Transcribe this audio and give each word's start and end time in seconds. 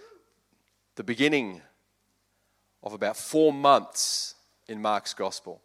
the 0.98 1.06
beginning 1.06 1.62
of 2.84 2.92
about 2.92 3.16
four 3.16 3.54
months 3.54 4.36
in 4.68 4.82
Mark's 4.82 5.14
Gospel. 5.14 5.62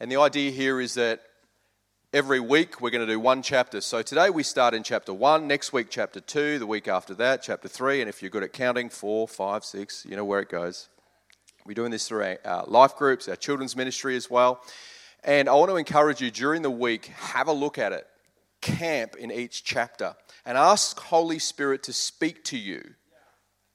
And 0.00 0.10
the 0.10 0.16
idea 0.16 0.50
here 0.50 0.80
is 0.80 0.94
that 0.94 1.20
every 2.12 2.40
week 2.40 2.80
we're 2.80 2.90
going 2.90 3.06
to 3.06 3.12
do 3.12 3.18
one 3.18 3.42
chapter. 3.42 3.80
So 3.80 4.00
today 4.00 4.30
we 4.30 4.42
start 4.42 4.74
in 4.74 4.82
chapter 4.82 5.12
one, 5.12 5.46
next 5.46 5.72
week, 5.72 5.88
chapter 5.90 6.20
two, 6.20 6.58
the 6.58 6.66
week 6.66 6.88
after 6.88 7.14
that, 7.14 7.42
chapter 7.42 7.68
three, 7.68 8.00
and 8.00 8.08
if 8.08 8.22
you're 8.22 8.30
good 8.30 8.42
at 8.42 8.52
counting, 8.52 8.88
four, 8.88 9.26
five, 9.26 9.64
six, 9.64 10.06
you 10.08 10.16
know 10.16 10.24
where 10.24 10.40
it 10.40 10.48
goes. 10.48 10.88
We're 11.66 11.74
doing 11.74 11.90
this 11.90 12.06
through 12.06 12.36
our 12.44 12.64
life 12.66 12.96
groups, 12.96 13.28
our 13.28 13.36
children's 13.36 13.74
ministry 13.74 14.16
as 14.16 14.30
well. 14.30 14.62
And 15.24 15.48
I 15.48 15.54
want 15.54 15.70
to 15.70 15.76
encourage 15.76 16.20
you 16.20 16.30
during 16.30 16.62
the 16.62 16.70
week, 16.70 17.06
have 17.06 17.48
a 17.48 17.52
look 17.52 17.76
at 17.76 17.92
it, 17.92 18.06
camp 18.60 19.16
in 19.16 19.32
each 19.32 19.64
chapter, 19.64 20.14
and 20.44 20.56
ask 20.56 20.98
Holy 21.00 21.40
Spirit 21.40 21.82
to 21.84 21.92
speak 21.92 22.44
to 22.44 22.56
you 22.56 22.94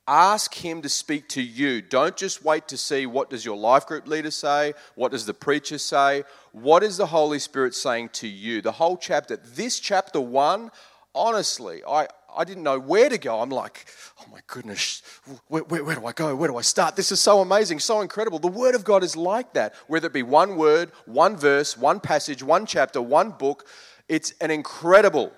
ask 0.07 0.53
him 0.53 0.81
to 0.81 0.89
speak 0.89 1.29
to 1.29 1.41
you 1.41 1.81
don't 1.81 2.17
just 2.17 2.43
wait 2.43 2.67
to 2.67 2.77
see 2.77 3.05
what 3.05 3.29
does 3.29 3.45
your 3.45 3.55
life 3.55 3.85
group 3.85 4.07
leader 4.07 4.31
say 4.31 4.73
what 4.95 5.11
does 5.11 5.25
the 5.25 5.33
preacher 5.33 5.77
say 5.77 6.23
what 6.51 6.83
is 6.83 6.97
the 6.97 7.05
holy 7.05 7.39
spirit 7.39 7.75
saying 7.75 8.09
to 8.09 8.27
you 8.27 8.61
the 8.61 8.71
whole 8.71 8.97
chapter 8.97 9.37
this 9.37 9.79
chapter 9.79 10.19
1 10.19 10.71
honestly 11.13 11.81
i 11.87 12.07
I 12.35 12.43
didn't 12.43 12.63
know 12.63 12.79
where 12.79 13.09
to 13.09 13.17
go. 13.17 13.39
I'm 13.39 13.49
like, 13.49 13.85
oh 14.19 14.25
my 14.31 14.39
goodness, 14.47 15.01
where, 15.47 15.63
where, 15.63 15.83
where, 15.83 15.95
do 15.95 16.05
I 16.05 16.11
go? 16.11 16.35
Where 16.35 16.49
do 16.49 16.57
I 16.57 16.61
start? 16.61 16.95
This 16.95 17.11
is 17.11 17.19
so 17.19 17.41
amazing, 17.41 17.79
so 17.79 18.01
incredible. 18.01 18.39
The 18.39 18.47
Word 18.47 18.75
of 18.75 18.83
God 18.83 19.03
is 19.03 19.15
like 19.15 19.53
that. 19.53 19.73
Whether 19.87 20.07
it 20.07 20.13
be 20.13 20.23
one 20.23 20.55
word, 20.55 20.91
one 21.05 21.35
verse, 21.35 21.77
one 21.77 21.99
passage, 21.99 22.41
one 22.41 22.65
chapter, 22.65 23.01
one 23.01 23.31
book, 23.31 23.67
it's 24.07 24.31
an 24.41 24.51
incredible 24.51 25.31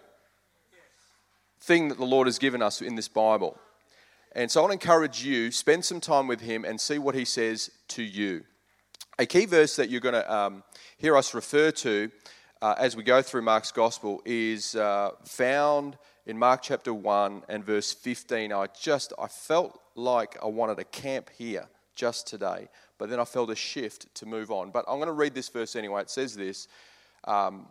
thing 1.61 1.89
that 1.89 1.97
the 1.97 2.05
Lord 2.05 2.27
has 2.27 2.39
given 2.39 2.61
us 2.61 2.81
in 2.81 2.95
this 2.95 3.07
Bible. 3.07 3.57
And 4.35 4.49
so 4.49 4.59
I 4.59 4.63
want 4.63 4.71
to 4.71 4.85
encourage 4.85 5.23
you, 5.23 5.51
spend 5.51 5.85
some 5.85 5.99
time 5.99 6.27
with 6.27 6.41
him 6.41 6.65
and 6.65 6.81
see 6.81 6.97
what 6.97 7.13
he 7.13 7.25
says 7.25 7.69
to 7.89 8.03
you. 8.03 8.43
A 9.19 9.27
key 9.27 9.45
verse 9.45 9.75
that 9.75 9.89
you're 9.89 10.01
going 10.01 10.15
to 10.15 10.33
um, 10.33 10.63
hear 10.97 11.15
us 11.15 11.35
refer 11.35 11.69
to 11.71 12.09
uh, 12.63 12.73
as 12.77 12.95
we 12.95 13.03
go 13.03 13.21
through 13.21 13.43
Mark's 13.43 13.71
gospel 13.71 14.21
is 14.25 14.75
uh, 14.75 15.11
found 15.25 15.97
in 16.25 16.39
Mark 16.39 16.61
chapter 16.63 16.93
1 16.93 17.43
and 17.47 17.63
verse 17.63 17.91
15. 17.91 18.51
I 18.51 18.67
just, 18.79 19.13
I 19.19 19.27
felt 19.27 19.79
like 19.95 20.37
I 20.41 20.47
wanted 20.47 20.77
to 20.77 20.85
camp 20.85 21.29
here 21.37 21.67
just 21.93 22.25
today, 22.25 22.69
but 22.97 23.09
then 23.09 23.19
I 23.19 23.25
felt 23.25 23.51
a 23.51 23.55
shift 23.55 24.15
to 24.15 24.25
move 24.25 24.49
on. 24.49 24.71
But 24.71 24.85
I'm 24.87 24.97
going 24.97 25.07
to 25.07 25.13
read 25.13 25.35
this 25.35 25.49
verse 25.49 25.75
anyway. 25.75 26.01
It 26.01 26.09
says 26.09 26.35
this. 26.35 26.67
Um, 27.25 27.67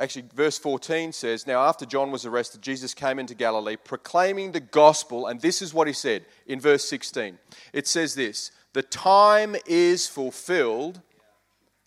Actually, 0.00 0.24
verse 0.34 0.58
14 0.58 1.12
says, 1.12 1.46
Now 1.46 1.60
after 1.60 1.84
John 1.84 2.10
was 2.10 2.24
arrested, 2.24 2.62
Jesus 2.62 2.94
came 2.94 3.18
into 3.18 3.34
Galilee 3.34 3.76
proclaiming 3.76 4.52
the 4.52 4.60
gospel, 4.60 5.26
and 5.26 5.38
this 5.42 5.60
is 5.60 5.74
what 5.74 5.86
he 5.86 5.92
said 5.92 6.24
in 6.46 6.58
verse 6.58 6.88
16. 6.88 7.38
It 7.74 7.86
says 7.86 8.14
this 8.14 8.50
The 8.72 8.82
time 8.82 9.56
is 9.66 10.08
fulfilled, 10.08 11.02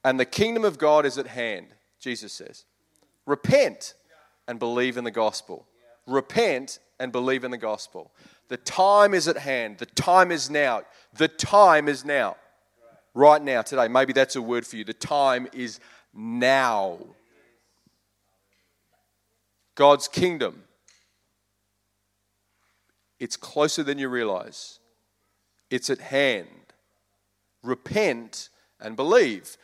and 0.06 0.19
the 0.19 0.25
kingdom 0.25 0.64
of 0.64 0.78
God 0.78 1.08
is 1.08 1.17
at 1.17 1.25
hand, 1.25 1.73
Jesus 2.00 2.31
says. 2.34 2.66
Repent 3.25 3.95
and 4.47 4.59
believe 4.59 4.97
in 4.97 5.06
the 5.06 5.11
gospel. 5.11 5.66
Repent 6.06 6.78
and 7.00 7.12
believe 7.12 7.44
in 7.44 7.50
the 7.50 7.57
gospel. 7.57 8.12
The 8.47 8.57
time 8.57 9.16
is 9.16 9.28
at 9.28 9.38
hand. 9.38 9.79
The 9.79 9.88
time 9.88 10.31
is 10.31 10.52
now. 10.52 10.84
The 11.16 11.29
time 11.29 11.88
is 11.88 12.06
now. 12.06 12.35
Right 13.16 13.41
now, 13.41 13.63
today. 13.63 13.88
Maybe 13.88 14.13
that's 14.13 14.35
a 14.35 14.41
word 14.41 14.68
for 14.68 14.75
you. 14.75 14.84
The 14.84 14.94
time 14.94 15.47
is 15.52 15.79
now. 16.13 17.00
God's 19.75 20.07
kingdom. 20.07 20.63
It's 23.19 23.38
closer 23.38 23.84
than 23.84 23.97
you 23.97 24.09
realize, 24.09 24.79
it's 25.69 25.89
at 25.89 26.00
hand. 26.00 26.47
Repent 27.63 28.50
and 28.79 28.95
believe. 28.95 29.56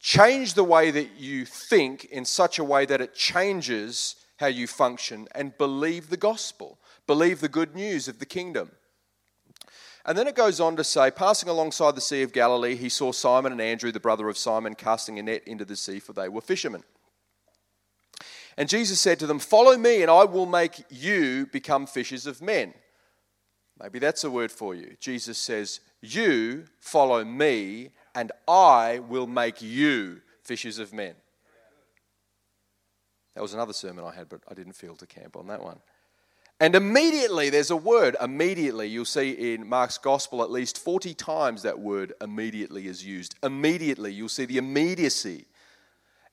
Change 0.00 0.54
the 0.54 0.64
way 0.64 0.90
that 0.90 1.12
you 1.16 1.44
think 1.44 2.04
in 2.06 2.24
such 2.24 2.58
a 2.58 2.64
way 2.64 2.84
that 2.86 3.00
it 3.00 3.14
changes 3.14 4.16
how 4.38 4.46
you 4.46 4.66
function 4.66 5.28
and 5.34 5.56
believe 5.56 6.10
the 6.10 6.16
gospel. 6.16 6.78
Believe 7.06 7.40
the 7.40 7.48
good 7.48 7.74
news 7.74 8.08
of 8.08 8.18
the 8.18 8.26
kingdom. 8.26 8.72
And 10.04 10.16
then 10.16 10.26
it 10.26 10.34
goes 10.34 10.60
on 10.60 10.76
to 10.76 10.84
say, 10.84 11.10
passing 11.10 11.48
alongside 11.48 11.94
the 11.94 12.00
Sea 12.00 12.22
of 12.22 12.32
Galilee, 12.32 12.76
he 12.76 12.88
saw 12.88 13.12
Simon 13.12 13.52
and 13.52 13.60
Andrew, 13.60 13.92
the 13.92 14.00
brother 14.00 14.28
of 14.28 14.38
Simon, 14.38 14.74
casting 14.74 15.18
a 15.18 15.22
net 15.22 15.42
into 15.46 15.64
the 15.64 15.76
sea, 15.76 16.00
for 16.00 16.12
they 16.12 16.28
were 16.28 16.40
fishermen. 16.40 16.82
And 18.58 18.68
Jesus 18.68 18.98
said 18.98 19.20
to 19.20 19.26
them, 19.28 19.38
Follow 19.38 19.78
me, 19.78 20.02
and 20.02 20.10
I 20.10 20.24
will 20.24 20.44
make 20.44 20.84
you 20.90 21.46
become 21.46 21.86
fishers 21.86 22.26
of 22.26 22.42
men. 22.42 22.74
Maybe 23.80 24.00
that's 24.00 24.24
a 24.24 24.30
word 24.30 24.50
for 24.50 24.74
you. 24.74 24.96
Jesus 24.98 25.38
says, 25.38 25.78
You 26.02 26.64
follow 26.80 27.24
me, 27.24 27.90
and 28.16 28.32
I 28.48 28.98
will 28.98 29.28
make 29.28 29.62
you 29.62 30.22
fishers 30.42 30.80
of 30.80 30.92
men. 30.92 31.14
That 33.36 33.42
was 33.42 33.54
another 33.54 33.72
sermon 33.72 34.04
I 34.04 34.12
had, 34.12 34.28
but 34.28 34.40
I 34.50 34.54
didn't 34.54 34.72
feel 34.72 34.96
to 34.96 35.06
camp 35.06 35.36
on 35.36 35.46
that 35.46 35.62
one. 35.62 35.78
And 36.58 36.74
immediately, 36.74 37.50
there's 37.50 37.70
a 37.70 37.76
word, 37.76 38.16
immediately. 38.20 38.88
You'll 38.88 39.04
see 39.04 39.54
in 39.54 39.68
Mark's 39.68 39.98
gospel 39.98 40.42
at 40.42 40.50
least 40.50 40.78
40 40.78 41.14
times 41.14 41.62
that 41.62 41.78
word 41.78 42.12
immediately 42.20 42.88
is 42.88 43.06
used. 43.06 43.36
Immediately, 43.44 44.12
you'll 44.12 44.28
see 44.28 44.46
the 44.46 44.58
immediacy 44.58 45.46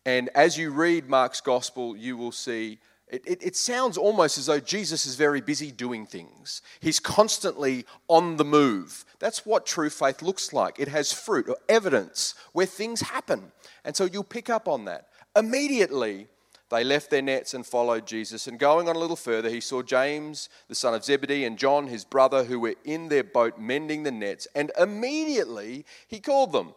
and 0.05 0.29
as 0.35 0.57
you 0.57 0.71
read 0.71 1.09
Mark's 1.09 1.41
gospel, 1.41 1.97
you 1.97 2.15
will 2.17 2.31
see 2.31 2.79
it, 3.07 3.23
it, 3.27 3.43
it, 3.43 3.55
sounds 3.55 3.97
almost 3.97 4.39
as 4.39 4.47
though 4.47 4.59
Jesus 4.59 5.05
is 5.05 5.15
very 5.15 5.39
busy 5.39 5.71
doing 5.71 6.07
things. 6.07 6.63
He's 6.79 6.99
constantly 6.99 7.85
on 8.07 8.37
the 8.37 8.45
move. 8.45 9.05
That's 9.19 9.45
what 9.45 9.67
true 9.67 9.91
faith 9.91 10.23
looks 10.23 10.53
like. 10.53 10.79
It 10.79 10.87
has 10.87 11.13
fruit 11.13 11.47
or 11.47 11.57
evidence 11.69 12.33
where 12.51 12.65
things 12.65 13.01
happen. 13.01 13.51
And 13.83 13.95
so 13.95 14.05
you'll 14.05 14.23
pick 14.23 14.49
up 14.49 14.67
on 14.67 14.85
that. 14.85 15.09
Immediately, 15.35 16.27
they 16.69 16.83
left 16.83 17.11
their 17.11 17.21
nets 17.21 17.53
and 17.53 17.63
followed 17.63 18.07
Jesus. 18.07 18.47
And 18.47 18.57
going 18.57 18.89
on 18.89 18.95
a 18.95 18.99
little 18.99 19.15
further, 19.15 19.49
he 19.49 19.61
saw 19.61 19.83
James, 19.83 20.49
the 20.67 20.73
son 20.73 20.95
of 20.95 21.05
Zebedee, 21.05 21.45
and 21.45 21.59
John, 21.59 21.85
his 21.87 22.05
brother, 22.05 22.43
who 22.43 22.59
were 22.59 22.75
in 22.83 23.09
their 23.09 23.23
boat 23.23 23.59
mending 23.59 24.01
the 24.01 24.11
nets. 24.11 24.47
And 24.55 24.71
immediately 24.79 25.85
he 26.07 26.19
called 26.19 26.53
them. 26.53 26.73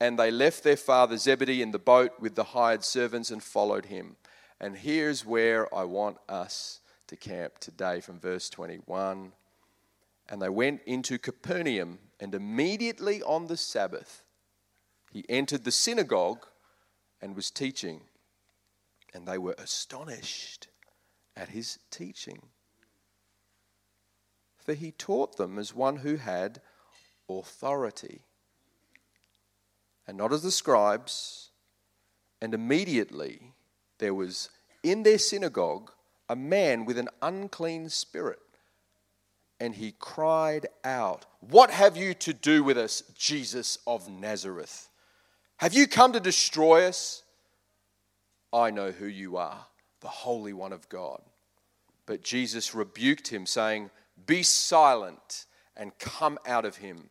And 0.00 0.18
they 0.18 0.30
left 0.30 0.62
their 0.62 0.76
father 0.76 1.16
Zebedee 1.16 1.62
in 1.62 1.72
the 1.72 1.78
boat 1.78 2.12
with 2.20 2.36
the 2.36 2.44
hired 2.44 2.84
servants 2.84 3.30
and 3.30 3.42
followed 3.42 3.86
him. 3.86 4.16
And 4.60 4.76
here's 4.76 5.24
where 5.24 5.72
I 5.74 5.84
want 5.84 6.18
us 6.28 6.80
to 7.08 7.16
camp 7.16 7.58
today 7.58 8.00
from 8.00 8.20
verse 8.20 8.48
21. 8.48 9.32
And 10.28 10.42
they 10.42 10.48
went 10.48 10.82
into 10.84 11.18
Capernaum, 11.18 11.98
and 12.20 12.34
immediately 12.34 13.22
on 13.22 13.46
the 13.46 13.56
Sabbath, 13.56 14.22
he 15.10 15.24
entered 15.28 15.64
the 15.64 15.72
synagogue 15.72 16.46
and 17.20 17.34
was 17.34 17.50
teaching. 17.50 18.02
And 19.14 19.26
they 19.26 19.38
were 19.38 19.56
astonished 19.58 20.68
at 21.36 21.48
his 21.48 21.78
teaching. 21.90 22.42
For 24.58 24.74
he 24.74 24.92
taught 24.92 25.38
them 25.38 25.58
as 25.58 25.74
one 25.74 25.96
who 25.96 26.16
had 26.16 26.60
authority 27.28 28.22
and 30.08 30.16
not 30.16 30.32
as 30.32 30.42
the 30.42 30.50
scribes. 30.50 31.50
And 32.40 32.54
immediately 32.54 33.52
there 33.98 34.14
was 34.14 34.48
in 34.82 35.02
their 35.02 35.18
synagogue 35.18 35.92
a 36.28 36.34
man 36.34 36.86
with 36.86 36.98
an 36.98 37.08
unclean 37.22 37.90
spirit. 37.90 38.40
And 39.60 39.74
he 39.74 39.94
cried 39.98 40.66
out, 40.84 41.26
What 41.40 41.70
have 41.70 41.96
you 41.96 42.14
to 42.14 42.32
do 42.32 42.64
with 42.64 42.78
us, 42.78 43.02
Jesus 43.16 43.78
of 43.86 44.08
Nazareth? 44.08 44.88
Have 45.58 45.74
you 45.74 45.86
come 45.86 46.12
to 46.12 46.20
destroy 46.20 46.86
us? 46.86 47.22
I 48.52 48.70
know 48.70 48.92
who 48.92 49.06
you 49.06 49.36
are, 49.36 49.66
the 50.00 50.08
Holy 50.08 50.52
One 50.52 50.72
of 50.72 50.88
God. 50.88 51.20
But 52.06 52.22
Jesus 52.22 52.74
rebuked 52.74 53.28
him, 53.28 53.44
saying, 53.44 53.90
Be 54.26 54.42
silent 54.42 55.46
and 55.76 55.98
come 55.98 56.38
out 56.46 56.64
of 56.64 56.76
him 56.76 57.10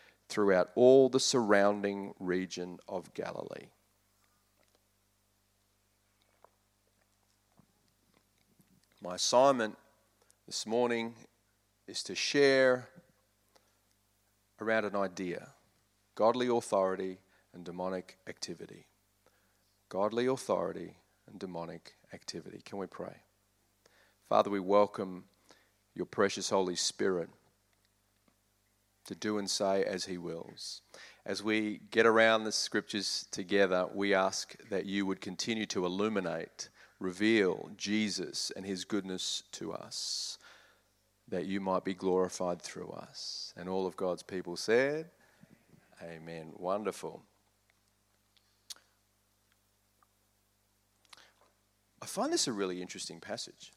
throughout 0.31 0.69
all 0.75 1.09
the 1.09 1.19
surrounding 1.19 2.13
region 2.17 2.79
of 2.87 3.13
Galilee. 3.13 3.67
My 9.01 9.15
assignment 9.15 9.77
this 10.47 10.65
morning 10.65 11.15
is 11.85 12.01
to 12.03 12.15
share 12.15 12.87
around 14.61 14.85
an 14.85 14.95
idea 14.95 15.49
godly 16.15 16.47
authority 16.47 17.17
and 17.53 17.65
demonic 17.65 18.17
activity. 18.25 18.85
Godly 19.89 20.27
authority 20.27 20.95
and 21.29 21.39
demonic 21.39 21.95
activity. 22.13 22.61
Can 22.63 22.77
we 22.77 22.85
pray? 22.85 23.17
Father, 24.29 24.49
we 24.49 24.61
welcome 24.61 25.25
your 25.93 26.05
precious 26.05 26.49
Holy 26.49 26.77
Spirit 26.77 27.29
to 29.05 29.15
do 29.15 29.37
and 29.37 29.49
say 29.49 29.83
as 29.83 30.05
He 30.05 30.17
wills. 30.17 30.81
As 31.25 31.43
we 31.43 31.81
get 31.91 32.05
around 32.05 32.43
the 32.43 32.51
scriptures 32.51 33.27
together, 33.31 33.87
we 33.93 34.13
ask 34.13 34.55
that 34.69 34.85
you 34.85 35.05
would 35.05 35.21
continue 35.21 35.65
to 35.67 35.85
illuminate, 35.85 36.69
reveal 36.99 37.69
Jesus 37.77 38.51
and 38.55 38.65
His 38.65 38.85
goodness 38.85 39.43
to 39.53 39.73
us, 39.73 40.37
that 41.27 41.45
you 41.45 41.61
might 41.61 41.83
be 41.83 41.93
glorified 41.93 42.61
through 42.61 42.89
us. 42.89 43.53
And 43.55 43.69
all 43.69 43.85
of 43.85 43.95
God's 43.95 44.23
people 44.23 44.55
said, 44.55 45.11
Amen. 46.03 46.53
Wonderful. 46.57 47.21
I 52.01 52.07
find 52.07 52.33
this 52.33 52.47
a 52.47 52.51
really 52.51 52.81
interesting 52.81 53.19
passage. 53.19 53.71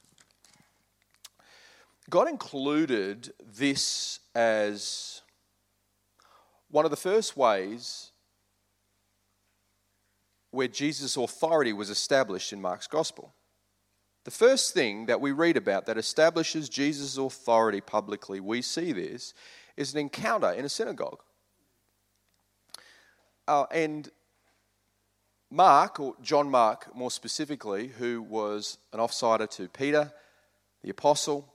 God 2.11 2.29
included 2.29 3.33
this 3.41 4.21
as 4.35 5.23
one 6.71 6.85
of 6.85 6.91
the 6.91 6.97
first 6.97 7.37
ways 7.37 8.11
where 10.51 10.69
Jesus' 10.69 11.17
authority 11.17 11.73
was 11.73 11.91
established 11.91 12.53
in 12.53 12.61
Mark's 12.61 12.87
gospel. 12.87 13.35
The 14.25 14.31
first 14.31 14.73
thing 14.73 15.07
that 15.07 15.21
we 15.21 15.33
read 15.33 15.57
about 15.57 15.87
that 15.87 15.99
establishes 15.99 16.69
Jesus' 16.69 17.19
authority 17.19 17.81
publicly, 17.81 18.41
we 18.41 18.63
see 18.63 18.93
this, 18.93 19.35
is 19.77 19.93
an 19.93 20.01
encounter 20.01 20.51
in 20.51 20.65
a 20.65 20.69
synagogue. 20.69 21.21
Uh, 23.47 23.65
and 23.71 24.11
Mark, 25.51 26.01
or 26.01 26.15
John 26.23 26.51
Mark 26.51 26.95
more 26.95 27.11
specifically, 27.11 27.89
who 27.89 28.23
was 28.23 28.79
an 28.93 29.01
offsider 29.01 29.49
to 29.51 29.69
Peter, 29.69 30.13
the 30.83 30.91
apostle, 30.91 31.54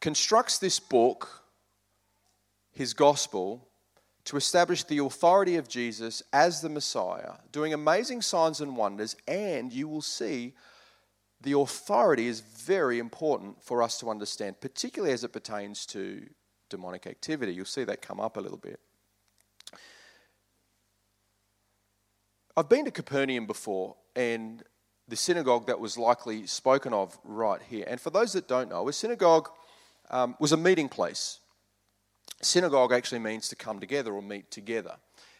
constructs 0.00 0.58
this 0.58 0.78
book, 0.78 1.44
his 2.72 2.94
gospel, 2.94 3.68
to 4.24 4.36
establish 4.36 4.84
the 4.84 4.98
authority 4.98 5.56
of 5.56 5.68
Jesus 5.68 6.22
as 6.32 6.60
the 6.60 6.68
Messiah, 6.68 7.32
doing 7.50 7.72
amazing 7.72 8.22
signs 8.22 8.60
and 8.60 8.76
wonders, 8.76 9.16
and 9.26 9.72
you 9.72 9.88
will 9.88 10.02
see 10.02 10.54
the 11.40 11.58
authority 11.58 12.26
is 12.26 12.40
very 12.40 12.98
important 12.98 13.62
for 13.62 13.82
us 13.82 13.98
to 14.00 14.10
understand, 14.10 14.60
particularly 14.60 15.14
as 15.14 15.24
it 15.24 15.32
pertains 15.32 15.86
to 15.86 16.26
demonic 16.68 17.06
activity. 17.06 17.54
You'll 17.54 17.64
see 17.64 17.84
that 17.84 18.02
come 18.02 18.20
up 18.20 18.36
a 18.36 18.40
little 18.40 18.58
bit. 18.58 18.80
I've 22.56 22.68
been 22.68 22.84
to 22.86 22.90
Capernaum 22.90 23.46
before, 23.46 23.96
and 24.16 24.62
the 25.06 25.16
synagogue 25.16 25.68
that 25.68 25.80
was 25.80 25.96
likely 25.96 26.46
spoken 26.46 26.92
of 26.92 27.16
right 27.24 27.62
here. 27.62 27.84
And 27.86 28.00
for 28.00 28.10
those 28.10 28.32
that 28.34 28.48
don't 28.48 28.68
know, 28.68 28.88
a 28.88 28.92
synagogue 28.92 29.48
um, 30.10 30.36
was 30.38 30.52
a 30.52 30.56
meeting 30.56 30.88
place. 30.88 31.40
Synagogue 32.42 32.92
actually 32.92 33.18
means 33.18 33.48
to 33.48 33.56
come 33.56 33.80
together 33.80 34.12
or 34.12 34.22
meet 34.22 34.50
together. 34.50 34.96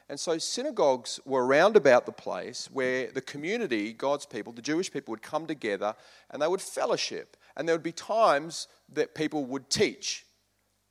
And 0.09 0.19
so 0.19 0.39
synagogues 0.39 1.21
were 1.27 1.45
around 1.45 1.77
about 1.77 2.07
the 2.07 2.13
place 2.13 2.69
where 2.73 3.11
the 3.11 3.21
community, 3.21 3.93
God's 3.93 4.25
people, 4.25 4.53
the 4.53 4.63
Jewish 4.63 4.91
people, 4.91 5.13
would 5.13 5.23
come 5.23 5.47
together 5.47 5.95
and 6.31 6.41
they 6.41 6.49
would 6.49 6.63
fellowship. 6.63 7.37
And 7.57 7.69
there 7.69 7.75
would 7.75 7.83
be 7.83 7.93
times 7.93 8.69
that 8.93 9.15
people 9.15 9.45
would 9.45 9.69
teach. 9.69 10.25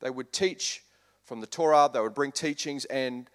They 0.02 0.12
would 0.12 0.32
teach 0.32 0.84
from 1.24 1.42
the 1.42 1.48
Torah, 1.48 1.90
they 1.92 2.00
would 2.00 2.14
bring 2.14 2.32
teachings, 2.32 2.86
and 2.86 3.30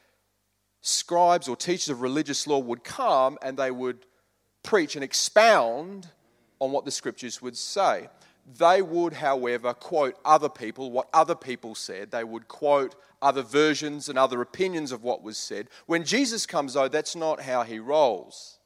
scribes 0.81 1.49
or 1.49 1.56
teachers 1.56 1.89
of 1.89 2.00
religious 2.00 2.47
law 2.47 2.59
would 2.59 2.85
come 2.85 3.37
and 3.43 3.56
they 3.56 3.71
would 3.71 4.06
preach 4.62 4.94
and 4.94 5.05
expound 5.05 6.09
on 6.59 6.71
what 6.73 6.85
the 6.85 6.91
scriptures 6.91 7.43
would 7.43 7.56
say. 7.56 8.09
They 8.44 8.83
would, 8.83 9.15
however, 9.15 9.73
quote 9.73 10.17
other 10.25 10.49
people, 10.49 10.91
what 10.91 11.09
other 11.12 11.35
people 11.35 11.75
said. 11.75 12.11
They 12.11 12.25
would 12.25 12.49
quote 12.49 12.97
other 13.21 13.43
versions 13.43 14.09
and 14.09 14.19
other 14.19 14.41
opinions 14.41 14.91
of 14.91 15.05
what 15.05 15.23
was 15.23 15.39
said. 15.39 15.69
When 15.87 16.05
Jesus 16.05 16.44
comes, 16.44 16.75
though, 16.75 16.89
that's 16.89 17.15
not 17.15 17.43
how 17.43 17.62
he 17.62 17.79
rolls. 17.79 18.59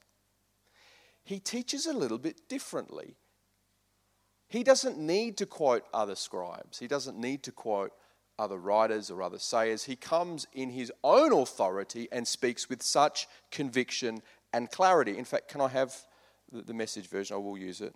He 1.23 1.39
teaches 1.39 1.87
a 1.87 1.93
little 1.93 2.19
bit 2.19 2.49
differently. 2.49 3.17
He 4.49 4.63
doesn't 4.63 4.97
need 4.97 5.37
to 5.39 5.47
quote 5.47 5.85
other 5.93 6.15
scribes, 6.15 6.79
he 6.79 6.87
doesn't 6.87 7.19
need 7.19 7.43
to 7.43 7.53
quote 7.53 7.93
other 8.39 8.59
writers 8.59 9.11
or 9.11 9.23
other 9.23 9.39
sayers. 9.39 9.85
He 9.85 9.97
comes 9.97 10.47
in 10.53 10.71
his 10.71 10.93
own 11.03 11.33
authority 11.33 12.07
and 12.13 12.29
speaks 12.29 12.69
with 12.69 12.83
such 12.83 13.29
conviction 13.51 14.23
and 14.53 14.71
clarity. 14.71 15.17
In 15.17 15.25
fact, 15.25 15.49
can 15.49 15.61
I 15.61 15.69
have 15.69 15.95
the 16.53 16.75
message 16.75 17.09
version? 17.09 17.35
I 17.35 17.39
will 17.39 17.57
use 17.57 17.81
it. 17.81 17.95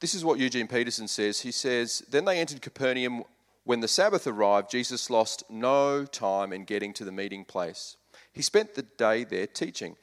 This 0.00 0.14
is 0.14 0.24
what 0.24 0.38
Eugene 0.38 0.66
Peterson 0.66 1.08
says. 1.08 1.40
He 1.40 1.52
says, 1.52 2.02
Then 2.10 2.24
they 2.24 2.40
entered 2.40 2.62
Capernaum. 2.62 3.22
When 3.64 3.80
the 3.80 3.88
Sabbath 3.88 4.26
arrived, 4.26 4.70
Jesus 4.70 5.10
lost 5.10 5.44
no 5.50 6.06
time 6.06 6.52
in 6.52 6.64
getting 6.64 6.94
to 6.94 7.04
the 7.04 7.12
meeting 7.12 7.44
place. 7.44 7.96
He 8.32 8.42
spent 8.42 8.74
the 8.74 8.82
day 8.82 9.24
there 9.24 9.46
teaching. 9.46 9.96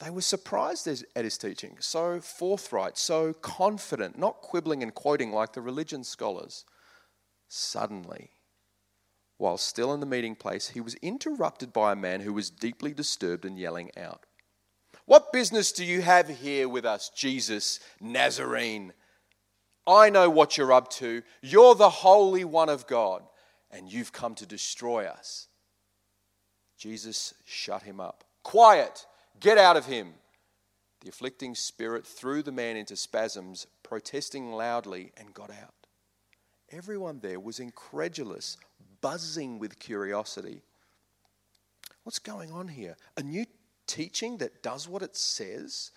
They 0.00 0.10
were 0.10 0.22
surprised 0.22 0.86
at 0.86 1.24
his 1.24 1.38
teaching, 1.38 1.76
so 1.80 2.20
forthright, 2.20 2.96
so 2.98 3.32
confident, 3.32 4.18
not 4.18 4.40
quibbling 4.40 4.82
and 4.82 4.94
quoting 4.94 5.32
like 5.32 5.52
the 5.52 5.60
religion 5.60 6.04
scholars. 6.04 6.64
Suddenly, 7.48 8.30
while 9.38 9.58
still 9.58 9.92
in 9.92 10.00
the 10.00 10.06
meeting 10.06 10.36
place, 10.36 10.68
he 10.68 10.80
was 10.80 10.94
interrupted 10.96 11.72
by 11.72 11.92
a 11.92 11.96
man 11.96 12.20
who 12.20 12.32
was 12.32 12.50
deeply 12.50 12.92
disturbed 12.92 13.44
and 13.44 13.58
yelling 13.58 13.90
out, 13.96 14.26
What 15.04 15.32
business 15.32 15.72
do 15.72 15.84
you 15.84 16.02
have 16.02 16.28
here 16.28 16.68
with 16.68 16.84
us, 16.84 17.08
Jesus 17.08 17.80
Nazarene? 18.00 18.92
I 19.88 20.10
know 20.10 20.28
what 20.28 20.58
you're 20.58 20.72
up 20.72 20.90
to. 20.92 21.22
You're 21.40 21.74
the 21.74 21.88
Holy 21.88 22.44
One 22.44 22.68
of 22.68 22.86
God, 22.86 23.22
and 23.70 23.90
you've 23.90 24.12
come 24.12 24.34
to 24.34 24.46
destroy 24.46 25.06
us. 25.06 25.48
Jesus 26.76 27.32
shut 27.46 27.82
him 27.82 27.98
up. 27.98 28.22
Quiet! 28.42 29.06
Get 29.40 29.56
out 29.56 29.76
of 29.76 29.86
him. 29.86 30.14
The 31.00 31.08
afflicting 31.08 31.54
spirit 31.54 32.06
threw 32.06 32.42
the 32.42 32.52
man 32.52 32.76
into 32.76 32.96
spasms, 32.96 33.66
protesting 33.82 34.52
loudly, 34.52 35.12
and 35.16 35.32
got 35.32 35.50
out. 35.50 35.74
Everyone 36.70 37.20
there 37.20 37.40
was 37.40 37.60
incredulous, 37.60 38.58
buzzing 39.00 39.58
with 39.58 39.78
curiosity. 39.78 40.60
What's 42.02 42.18
going 42.18 42.52
on 42.52 42.68
here? 42.68 42.96
A 43.16 43.22
new 43.22 43.46
teaching 43.86 44.38
that 44.38 44.62
does 44.62 44.88
what 44.88 45.02
it 45.02 45.16
says? 45.16 45.92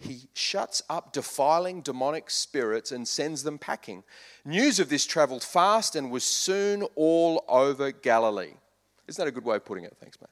He 0.00 0.28
shuts 0.32 0.82
up 0.88 1.12
defiling 1.12 1.82
demonic 1.82 2.30
spirits 2.30 2.90
and 2.90 3.06
sends 3.06 3.42
them 3.42 3.58
packing. 3.58 4.02
News 4.46 4.80
of 4.80 4.88
this 4.88 5.04
traveled 5.04 5.44
fast 5.44 5.94
and 5.94 6.10
was 6.10 6.24
soon 6.24 6.82
all 6.94 7.44
over 7.48 7.92
Galilee. 7.92 8.54
Isn't 9.06 9.22
that 9.22 9.28
a 9.28 9.32
good 9.32 9.44
way 9.44 9.56
of 9.56 9.64
putting 9.64 9.84
it? 9.84 9.94
Thanks, 10.00 10.18
mate. 10.20 10.30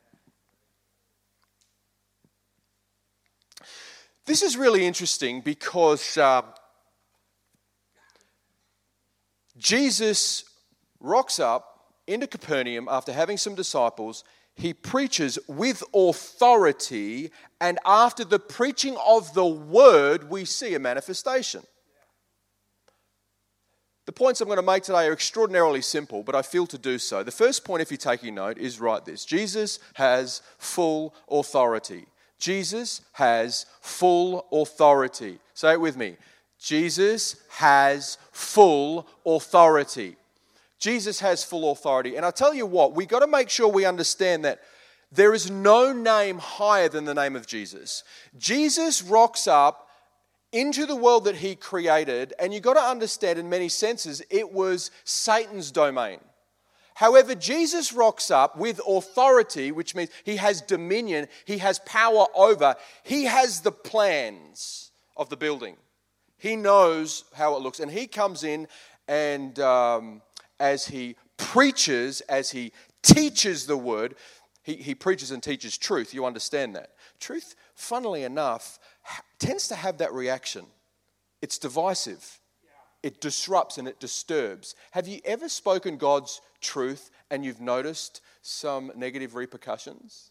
This 4.24 4.42
is 4.42 4.56
really 4.56 4.86
interesting 4.86 5.42
because 5.42 6.16
uh, 6.16 6.42
Jesus 9.58 10.44
rocks 11.00 11.38
up 11.38 11.92
into 12.06 12.26
Capernaum 12.26 12.88
after 12.90 13.12
having 13.12 13.36
some 13.36 13.54
disciples. 13.54 14.24
He 14.58 14.74
preaches 14.74 15.38
with 15.46 15.84
authority, 15.94 17.30
and 17.60 17.78
after 17.84 18.24
the 18.24 18.40
preaching 18.40 18.96
of 19.06 19.32
the 19.32 19.46
word, 19.46 20.28
we 20.28 20.44
see 20.44 20.74
a 20.74 20.80
manifestation. 20.80 21.62
The 24.06 24.12
points 24.12 24.40
I'm 24.40 24.48
going 24.48 24.56
to 24.56 24.62
make 24.62 24.82
today 24.82 25.06
are 25.06 25.12
extraordinarily 25.12 25.80
simple, 25.80 26.24
but 26.24 26.34
I 26.34 26.42
feel 26.42 26.66
to 26.68 26.78
do 26.78 26.98
so. 26.98 27.22
The 27.22 27.30
first 27.30 27.64
point, 27.64 27.82
if 27.82 27.92
you're 27.92 27.98
taking 27.98 28.34
note, 28.34 28.58
is 28.58 28.80
write 28.80 29.04
this 29.04 29.24
Jesus 29.24 29.78
has 29.94 30.42
full 30.58 31.14
authority. 31.30 32.06
Jesus 32.40 33.02
has 33.12 33.64
full 33.80 34.44
authority. 34.50 35.38
Say 35.54 35.74
it 35.74 35.80
with 35.80 35.96
me. 35.96 36.16
Jesus 36.58 37.36
has 37.50 38.18
full 38.32 39.06
authority. 39.24 40.16
Jesus 40.78 41.20
has 41.20 41.44
full 41.44 41.72
authority. 41.72 42.16
And 42.16 42.24
I 42.24 42.30
tell 42.30 42.54
you 42.54 42.66
what, 42.66 42.94
we 42.94 43.06
got 43.06 43.20
to 43.20 43.26
make 43.26 43.50
sure 43.50 43.68
we 43.68 43.84
understand 43.84 44.44
that 44.44 44.60
there 45.10 45.34
is 45.34 45.50
no 45.50 45.92
name 45.92 46.38
higher 46.38 46.88
than 46.88 47.04
the 47.04 47.14
name 47.14 47.34
of 47.34 47.46
Jesus. 47.46 48.04
Jesus 48.36 49.02
rocks 49.02 49.46
up 49.46 49.88
into 50.52 50.86
the 50.86 50.96
world 50.96 51.24
that 51.24 51.36
he 51.36 51.54
created, 51.54 52.32
and 52.38 52.54
you've 52.54 52.62
got 52.62 52.74
to 52.74 52.80
understand, 52.80 53.38
in 53.38 53.48
many 53.48 53.68
senses, 53.68 54.22
it 54.30 54.52
was 54.52 54.90
Satan's 55.04 55.70
domain. 55.70 56.20
However, 56.94 57.34
Jesus 57.34 57.92
rocks 57.92 58.30
up 58.30 58.56
with 58.56 58.80
authority, 58.86 59.72
which 59.72 59.94
means 59.94 60.10
he 60.24 60.36
has 60.36 60.60
dominion, 60.60 61.28
he 61.44 61.58
has 61.58 61.78
power 61.80 62.26
over, 62.34 62.76
he 63.02 63.24
has 63.24 63.60
the 63.60 63.72
plans 63.72 64.90
of 65.16 65.28
the 65.28 65.36
building. 65.36 65.76
He 66.38 66.56
knows 66.56 67.24
how 67.34 67.56
it 67.56 67.62
looks, 67.62 67.80
and 67.80 67.90
he 67.90 68.06
comes 68.06 68.42
in 68.42 68.68
and 69.06 69.58
um, 69.58 70.22
as 70.60 70.86
he 70.86 71.16
preaches, 71.36 72.20
as 72.22 72.50
he 72.50 72.72
teaches 73.02 73.66
the 73.66 73.76
word, 73.76 74.14
he, 74.62 74.74
he 74.74 74.94
preaches 74.94 75.30
and 75.30 75.42
teaches 75.42 75.78
truth. 75.78 76.12
You 76.12 76.26
understand 76.26 76.74
that. 76.76 76.90
Truth, 77.20 77.54
funnily 77.74 78.22
enough, 78.22 78.78
tends 79.38 79.68
to 79.68 79.74
have 79.74 79.98
that 79.98 80.12
reaction. 80.12 80.66
It's 81.40 81.58
divisive, 81.58 82.40
it 83.02 83.20
disrupts 83.20 83.78
and 83.78 83.86
it 83.86 84.00
disturbs. 84.00 84.74
Have 84.90 85.06
you 85.06 85.20
ever 85.24 85.48
spoken 85.48 85.96
God's 85.96 86.40
truth 86.60 87.10
and 87.30 87.44
you've 87.44 87.60
noticed 87.60 88.20
some 88.42 88.90
negative 88.96 89.34
repercussions? 89.34 90.30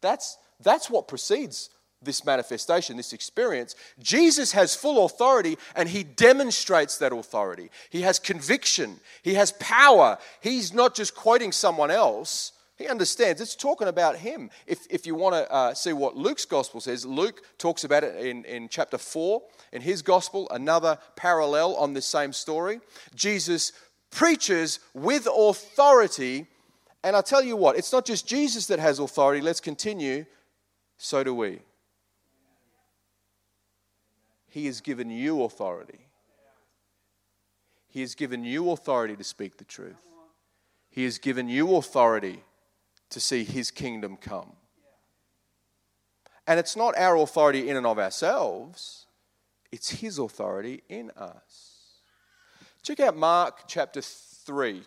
That's, 0.00 0.36
that's 0.60 0.90
what 0.90 1.08
precedes 1.08 1.70
this 2.02 2.24
manifestation, 2.24 2.96
this 2.96 3.12
experience. 3.12 3.74
Jesus 3.98 4.52
has 4.52 4.74
full 4.74 5.04
authority 5.04 5.58
and 5.76 5.88
he 5.88 6.02
demonstrates 6.02 6.98
that 6.98 7.12
authority. 7.12 7.70
He 7.90 8.02
has 8.02 8.18
conviction, 8.18 9.00
he 9.22 9.34
has 9.34 9.52
power. 9.52 10.18
He's 10.40 10.72
not 10.72 10.94
just 10.94 11.14
quoting 11.14 11.52
someone 11.52 11.90
else, 11.90 12.52
he 12.80 12.88
understands. 12.88 13.42
It's 13.42 13.54
talking 13.54 13.88
about 13.88 14.16
him. 14.16 14.50
If, 14.66 14.86
if 14.88 15.06
you 15.06 15.14
want 15.14 15.34
to 15.34 15.52
uh, 15.52 15.74
see 15.74 15.92
what 15.92 16.16
Luke's 16.16 16.46
gospel 16.46 16.80
says, 16.80 17.04
Luke 17.04 17.42
talks 17.58 17.84
about 17.84 18.04
it 18.04 18.24
in, 18.24 18.44
in 18.46 18.70
chapter 18.70 18.96
4 18.96 19.42
in 19.72 19.82
his 19.82 20.00
gospel, 20.00 20.48
another 20.50 20.96
parallel 21.14 21.76
on 21.76 21.92
this 21.92 22.06
same 22.06 22.32
story. 22.32 22.80
Jesus 23.14 23.72
preaches 24.10 24.80
with 24.94 25.28
authority. 25.30 26.46
And 27.04 27.14
I 27.14 27.20
tell 27.20 27.42
you 27.42 27.54
what, 27.54 27.76
it's 27.76 27.92
not 27.92 28.06
just 28.06 28.26
Jesus 28.26 28.66
that 28.68 28.78
has 28.78 28.98
authority. 28.98 29.42
Let's 29.42 29.60
continue. 29.60 30.24
So 30.96 31.22
do 31.22 31.34
we. 31.34 31.60
He 34.50 34.66
has 34.66 34.80
given 34.80 35.10
you 35.10 35.44
authority. 35.44 36.06
He 37.88 38.00
has 38.00 38.14
given 38.14 38.44
you 38.44 38.70
authority 38.70 39.16
to 39.16 39.24
speak 39.24 39.56
the 39.56 39.64
truth. 39.64 39.96
He 40.90 41.04
has 41.04 41.18
given 41.18 41.48
you 41.48 41.76
authority 41.76 42.42
to 43.10 43.20
see 43.20 43.44
His 43.44 43.70
kingdom 43.70 44.16
come. 44.16 44.52
And 46.46 46.58
it's 46.58 46.76
not 46.76 46.98
our 46.98 47.16
authority 47.16 47.68
in 47.68 47.76
and 47.76 47.86
of 47.86 47.98
ourselves, 47.98 49.06
it's 49.70 49.90
His 49.90 50.18
authority 50.18 50.82
in 50.88 51.12
us. 51.16 52.00
Check 52.82 52.98
out 53.00 53.16
Mark 53.16 53.68
chapter 53.68 54.00
3 54.02 54.82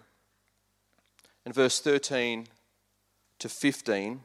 and 1.45 1.53
verse 1.53 1.79
13 1.79 2.47
to 3.39 3.49
15. 3.49 4.21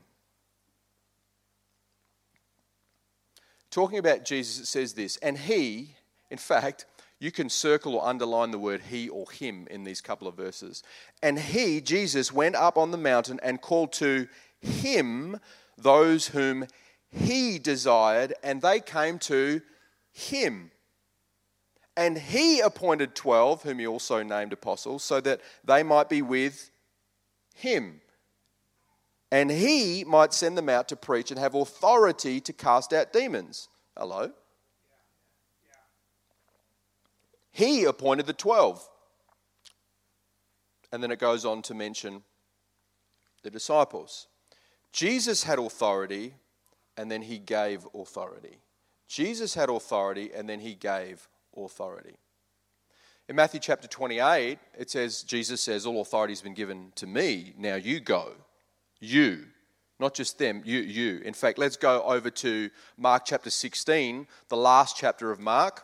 Talking 3.78 3.98
about 3.98 4.24
Jesus, 4.24 4.58
it 4.58 4.66
says 4.66 4.94
this, 4.94 5.18
and 5.18 5.38
He, 5.38 5.94
in 6.32 6.36
fact, 6.36 6.84
you 7.20 7.30
can 7.30 7.48
circle 7.48 7.94
or 7.94 8.04
underline 8.04 8.50
the 8.50 8.58
word 8.58 8.80
he 8.80 9.08
or 9.08 9.30
him 9.30 9.68
in 9.70 9.84
these 9.84 10.00
couple 10.00 10.26
of 10.26 10.34
verses. 10.34 10.82
And 11.22 11.38
he, 11.38 11.80
Jesus, 11.80 12.32
went 12.32 12.56
up 12.56 12.76
on 12.76 12.90
the 12.90 12.98
mountain 12.98 13.38
and 13.40 13.60
called 13.60 13.92
to 13.92 14.26
him 14.60 15.38
those 15.76 16.26
whom 16.26 16.66
he 17.08 17.60
desired, 17.60 18.34
and 18.42 18.62
they 18.62 18.80
came 18.80 19.20
to 19.20 19.62
him. 20.10 20.72
And 21.96 22.18
he 22.18 22.58
appointed 22.58 23.14
12, 23.14 23.62
whom 23.62 23.78
he 23.78 23.86
also 23.86 24.24
named 24.24 24.52
apostles, 24.52 25.04
so 25.04 25.20
that 25.20 25.40
they 25.62 25.84
might 25.84 26.08
be 26.08 26.20
with 26.20 26.72
him. 27.54 28.00
And 29.30 29.50
he 29.50 30.04
might 30.04 30.32
send 30.32 30.56
them 30.56 30.68
out 30.68 30.88
to 30.88 30.96
preach 30.96 31.30
and 31.30 31.38
have 31.38 31.54
authority 31.54 32.40
to 32.40 32.52
cast 32.52 32.92
out 32.92 33.12
demons. 33.12 33.68
Hello? 33.96 34.32
He 37.50 37.84
appointed 37.84 38.26
the 38.26 38.32
12. 38.32 38.88
And 40.92 41.02
then 41.02 41.10
it 41.10 41.18
goes 41.18 41.44
on 41.44 41.60
to 41.62 41.74
mention 41.74 42.22
the 43.42 43.50
disciples. 43.50 44.28
Jesus 44.92 45.42
had 45.42 45.58
authority 45.58 46.34
and 46.96 47.10
then 47.10 47.22
he 47.22 47.38
gave 47.38 47.86
authority. 47.94 48.58
Jesus 49.08 49.54
had 49.54 49.68
authority 49.68 50.30
and 50.34 50.48
then 50.48 50.60
he 50.60 50.74
gave 50.74 51.28
authority. 51.56 52.16
In 53.28 53.36
Matthew 53.36 53.60
chapter 53.60 53.86
28, 53.86 54.58
it 54.78 54.90
says, 54.90 55.22
Jesus 55.22 55.60
says, 55.60 55.84
All 55.84 56.00
authority 56.00 56.32
has 56.32 56.40
been 56.40 56.54
given 56.54 56.92
to 56.94 57.06
me. 57.06 57.52
Now 57.58 57.74
you 57.74 58.00
go. 58.00 58.32
You. 59.00 59.44
Not 60.00 60.14
just 60.14 60.38
them, 60.38 60.62
you, 60.64 60.78
you. 60.78 61.18
In 61.24 61.34
fact, 61.34 61.58
let's 61.58 61.76
go 61.76 62.02
over 62.02 62.30
to 62.30 62.70
Mark 62.96 63.24
chapter 63.26 63.50
16, 63.50 64.28
the 64.48 64.56
last 64.56 64.96
chapter 64.96 65.32
of 65.32 65.40
Mark. 65.40 65.82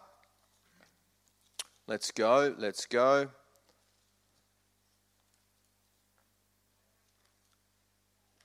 Let's 1.89 2.13
go, 2.13 2.55
let's 2.57 2.87
go. 2.87 3.29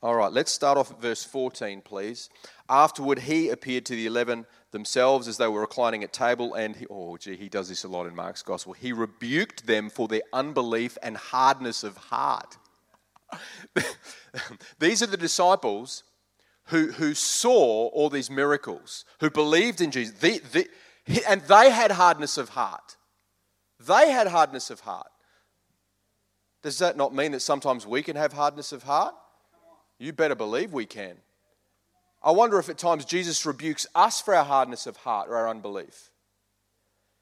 All 0.01 0.15
right, 0.15 0.31
let's 0.31 0.51
start 0.51 0.77
off 0.77 0.91
at 0.91 1.01
verse 1.01 1.23
14, 1.25 1.81
please. 1.81 2.29
Afterward, 2.69 3.19
he 3.19 3.49
appeared 3.49 3.85
to 3.87 3.95
the 3.95 4.07
eleven 4.07 4.45
themselves 4.71 5.27
as 5.27 5.37
they 5.37 5.47
were 5.47 5.61
reclining 5.61 6.03
at 6.03 6.13
table, 6.13 6.53
and 6.53 6.75
he, 6.75 6.85
oh, 6.89 7.17
gee, 7.17 7.35
he 7.35 7.49
does 7.49 7.67
this 7.67 7.83
a 7.83 7.87
lot 7.87 8.07
in 8.07 8.15
Mark's 8.15 8.41
gospel. 8.41 8.73
He 8.73 8.93
rebuked 8.93 9.67
them 9.67 9.89
for 9.89 10.07
their 10.07 10.21
unbelief 10.31 10.97
and 11.03 11.17
hardness 11.17 11.83
of 11.83 11.97
heart. 11.97 12.57
These 14.79 15.03
are 15.03 15.07
the 15.07 15.17
disciples 15.17 16.03
who, 16.65 16.91
who 16.91 17.13
saw 17.13 17.87
all 17.87 18.09
these 18.09 18.29
miracles, 18.29 19.05
who 19.19 19.29
believed 19.29 19.81
in 19.81 19.91
Jesus, 19.91 20.19
the, 20.19 20.39
the, 20.51 20.67
and 21.27 21.41
they 21.41 21.71
had 21.71 21.91
hardness 21.91 22.37
of 22.37 22.49
heart. 22.49 22.97
They 23.79 24.11
had 24.11 24.27
hardness 24.27 24.69
of 24.69 24.81
heart. 24.81 25.09
Does 26.61 26.77
that 26.79 26.97
not 26.97 27.15
mean 27.15 27.31
that 27.31 27.39
sometimes 27.39 27.87
we 27.87 28.03
can 28.03 28.15
have 28.15 28.33
hardness 28.33 28.71
of 28.71 28.83
heart? 28.83 29.15
You 29.97 30.13
better 30.13 30.35
believe 30.35 30.73
we 30.73 30.85
can. 30.85 31.17
I 32.21 32.31
wonder 32.31 32.59
if 32.59 32.69
at 32.69 32.77
times 32.77 33.05
Jesus 33.05 33.45
rebukes 33.45 33.87
us 33.95 34.21
for 34.21 34.35
our 34.35 34.43
hardness 34.43 34.85
of 34.85 34.97
heart 34.97 35.29
or 35.29 35.37
our 35.37 35.49
unbelief. 35.49 36.11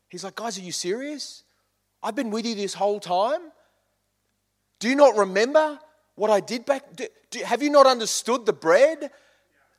He's 0.10 0.24
like, 0.24 0.36
guys, 0.36 0.58
are 0.58 0.62
you 0.62 0.72
serious? 0.72 1.44
I've 2.02 2.16
been 2.16 2.32
with 2.32 2.46
you 2.46 2.56
this 2.56 2.74
whole 2.74 3.00
time. 3.00 3.42
Do 4.80 4.90
you 4.90 4.96
not 4.96 5.16
remember 5.16 5.80
what 6.18 6.32
I 6.32 6.40
did 6.40 6.66
back? 6.66 6.96
Do, 6.96 7.08
do, 7.30 7.40
have 7.44 7.62
you 7.62 7.70
not 7.70 7.86
understood 7.86 8.46
the 8.46 8.54
bread? 8.54 9.12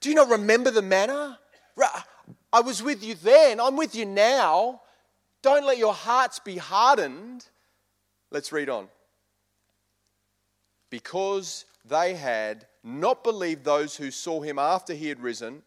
Do 0.01 0.09
you 0.09 0.15
not 0.15 0.31
remember 0.31 0.71
the 0.71 0.83
manna? 0.83 1.39
I 2.53 2.61
was 2.61 2.83
with 2.83 3.05
you 3.05 3.17
then. 3.17 3.61
I'm 3.61 3.77
with 3.77 3.95
you 3.95 4.07
now. 4.07 4.81
Don't 5.43 5.67
let 5.67 5.79
your 5.79 5.93
hearts 5.93 6.39
be 6.39 6.57
hardened. 6.57 7.45
Let's 8.31 8.53
read 8.53 8.69
on. 8.69 8.89
Because 10.91 11.65
they 11.85 12.15
had 12.15 12.67
not 12.85 13.25
believed 13.25 13.65
those 13.65 13.97
who 13.97 14.11
saw 14.13 14.41
him 14.41 14.61
after 14.61 14.95
he 14.95 15.09
had 15.09 15.21
risen. 15.21 15.63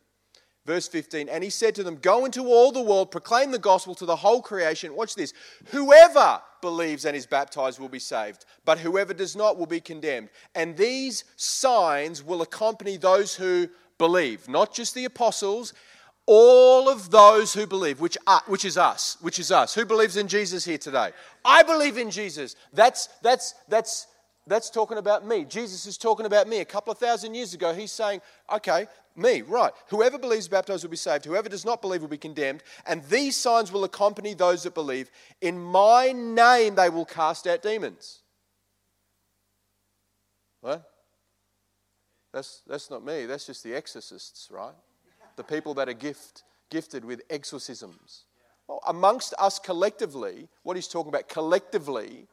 Verse 0.65 0.87
15, 0.87 1.27
and 1.27 1.43
he 1.43 1.49
said 1.49 1.75
to 1.75 1.83
them, 1.83 1.97
Go 1.97 2.23
into 2.23 2.45
all 2.45 2.71
the 2.71 2.81
world, 2.81 3.11
proclaim 3.11 3.51
the 3.51 3.59
gospel 3.59 3.95
to 3.95 4.05
the 4.05 4.15
whole 4.15 4.41
creation. 4.41 4.95
Watch 4.95 5.15
this. 5.15 5.33
Whoever 5.67 6.41
believes 6.61 7.05
and 7.05 7.15
is 7.15 7.25
baptized 7.25 7.79
will 7.79 7.89
be 7.89 7.99
saved, 7.99 8.45
but 8.65 8.79
whoever 8.79 9.13
does 9.13 9.35
not 9.35 9.57
will 9.57 9.65
be 9.65 9.81
condemned. 9.81 10.29
And 10.55 10.77
these 10.77 11.23
signs 11.35 12.23
will 12.23 12.41
accompany 12.41 12.97
those 12.97 13.35
who 13.35 13.69
believe, 13.97 14.47
not 14.47 14.73
just 14.73 14.95
the 14.95 15.05
apostles 15.05 15.73
all 16.25 16.87
of 16.87 17.11
those 17.11 17.53
who 17.53 17.65
believe, 17.65 17.99
which, 17.99 18.17
are, 18.27 18.41
which 18.47 18.63
is 18.63 18.77
us, 18.77 19.17
which 19.21 19.39
is 19.39 19.51
us. 19.51 19.73
Who 19.73 19.85
believes 19.85 20.17
in 20.17 20.27
Jesus 20.27 20.63
here 20.63 20.77
today? 20.77 21.11
I 21.43 21.63
believe 21.63 21.97
in 21.97 22.11
Jesus. 22.11 22.55
That's, 22.73 23.07
that's, 23.21 23.53
that's, 23.67 24.07
that's 24.51 24.69
talking 24.69 24.97
about 24.97 25.25
me. 25.25 25.45
Jesus 25.45 25.85
is 25.85 25.97
talking 25.97 26.25
about 26.25 26.47
me. 26.47 26.59
A 26.59 26.65
couple 26.65 26.91
of 26.91 26.97
thousand 26.97 27.33
years 27.35 27.53
ago, 27.53 27.73
he's 27.73 27.91
saying, 27.91 28.21
okay, 28.53 28.87
me, 29.15 29.41
right. 29.41 29.71
Whoever 29.87 30.17
believes 30.17 30.47
baptized 30.47 30.83
will 30.83 30.91
be 30.91 30.97
saved. 30.97 31.25
Whoever 31.25 31.49
does 31.49 31.65
not 31.65 31.81
believe 31.81 32.01
will 32.01 32.09
be 32.09 32.17
condemned. 32.17 32.63
And 32.85 33.03
these 33.05 33.35
signs 33.35 33.71
will 33.71 33.83
accompany 33.83 34.33
those 34.33 34.63
that 34.63 34.73
believe. 34.73 35.09
In 35.41 35.59
my 35.59 36.11
name, 36.11 36.75
they 36.75 36.89
will 36.89 37.05
cast 37.05 37.47
out 37.47 37.61
demons. 37.61 38.19
What? 40.61 40.83
That's, 42.33 42.61
that's 42.67 42.89
not 42.89 43.03
me. 43.03 43.25
That's 43.25 43.45
just 43.45 43.63
the 43.63 43.75
exorcists, 43.75 44.49
right? 44.51 44.73
the 45.35 45.43
people 45.43 45.73
that 45.75 45.89
are 45.89 45.93
gift, 45.93 46.43
gifted 46.69 47.05
with 47.05 47.21
exorcisms. 47.29 48.25
Well, 48.67 48.79
amongst 48.87 49.33
us 49.39 49.59
collectively, 49.59 50.47
what 50.63 50.75
he's 50.75 50.87
talking 50.87 51.09
about 51.09 51.29
collectively, 51.29 52.27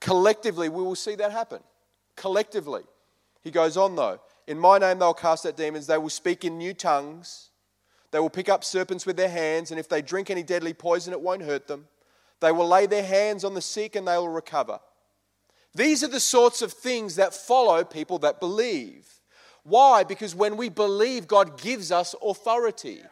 collectively, 0.00 0.68
we 0.68 0.82
will 0.82 0.94
see 0.94 1.14
that 1.16 1.32
happen. 1.32 1.60
Collectively. 2.16 2.82
He 3.42 3.50
goes 3.50 3.76
on, 3.76 3.96
though. 3.96 4.20
In 4.46 4.58
my 4.58 4.78
name, 4.78 4.98
they'll 4.98 5.14
cast 5.14 5.46
out 5.46 5.56
demons. 5.56 5.86
They 5.86 5.98
will 5.98 6.10
speak 6.10 6.44
in 6.44 6.58
new 6.58 6.74
tongues. 6.74 7.50
They 8.10 8.18
will 8.18 8.30
pick 8.30 8.48
up 8.48 8.64
serpents 8.64 9.06
with 9.06 9.16
their 9.16 9.28
hands. 9.28 9.70
And 9.70 9.78
if 9.78 9.88
they 9.88 10.02
drink 10.02 10.30
any 10.30 10.42
deadly 10.42 10.72
poison, 10.72 11.12
it 11.12 11.20
won't 11.20 11.42
hurt 11.42 11.68
them. 11.68 11.86
They 12.40 12.52
will 12.52 12.66
lay 12.66 12.86
their 12.86 13.04
hands 13.04 13.44
on 13.44 13.54
the 13.54 13.60
sick 13.60 13.96
and 13.96 14.08
they 14.08 14.16
will 14.16 14.28
recover. 14.28 14.80
These 15.74 16.02
are 16.02 16.08
the 16.08 16.20
sorts 16.20 16.62
of 16.62 16.72
things 16.72 17.16
that 17.16 17.34
follow 17.34 17.84
people 17.84 18.18
that 18.20 18.40
believe. 18.40 19.06
Why? 19.62 20.04
Because 20.04 20.34
when 20.34 20.56
we 20.56 20.68
believe, 20.68 21.28
God 21.28 21.60
gives 21.60 21.92
us 21.92 22.14
authority. 22.24 23.02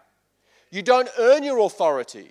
You 0.70 0.82
don't 0.82 1.08
earn 1.18 1.44
your 1.44 1.60
authority. 1.60 2.30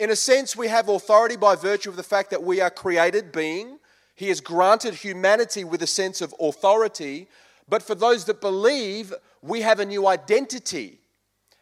In 0.00 0.08
a 0.08 0.16
sense, 0.16 0.56
we 0.56 0.68
have 0.68 0.88
authority 0.88 1.36
by 1.36 1.56
virtue 1.56 1.90
of 1.90 1.96
the 1.96 2.02
fact 2.02 2.30
that 2.30 2.42
we 2.42 2.62
are 2.62 2.70
created 2.70 3.32
being. 3.32 3.78
He 4.14 4.28
has 4.28 4.40
granted 4.40 4.94
humanity 4.94 5.62
with 5.62 5.82
a 5.82 5.86
sense 5.86 6.22
of 6.22 6.34
authority. 6.40 7.28
But 7.68 7.82
for 7.82 7.94
those 7.94 8.24
that 8.24 8.40
believe, 8.40 9.12
we 9.42 9.60
have 9.60 9.78
a 9.78 9.84
new 9.84 10.06
identity. 10.06 11.00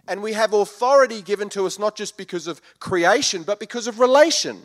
And 0.07 0.23
we 0.23 0.35
have 0.35 0.52
authority 0.52 1.21
given 1.21 1.49
to 1.49 1.66
us 1.66 1.80
not 1.80 1.97
just 1.97 2.16
because 2.16 2.47
of 2.47 2.62
creation, 2.78 3.42
but 3.42 3.59
because 3.59 3.88
of 3.88 3.99
relation. 3.99 4.62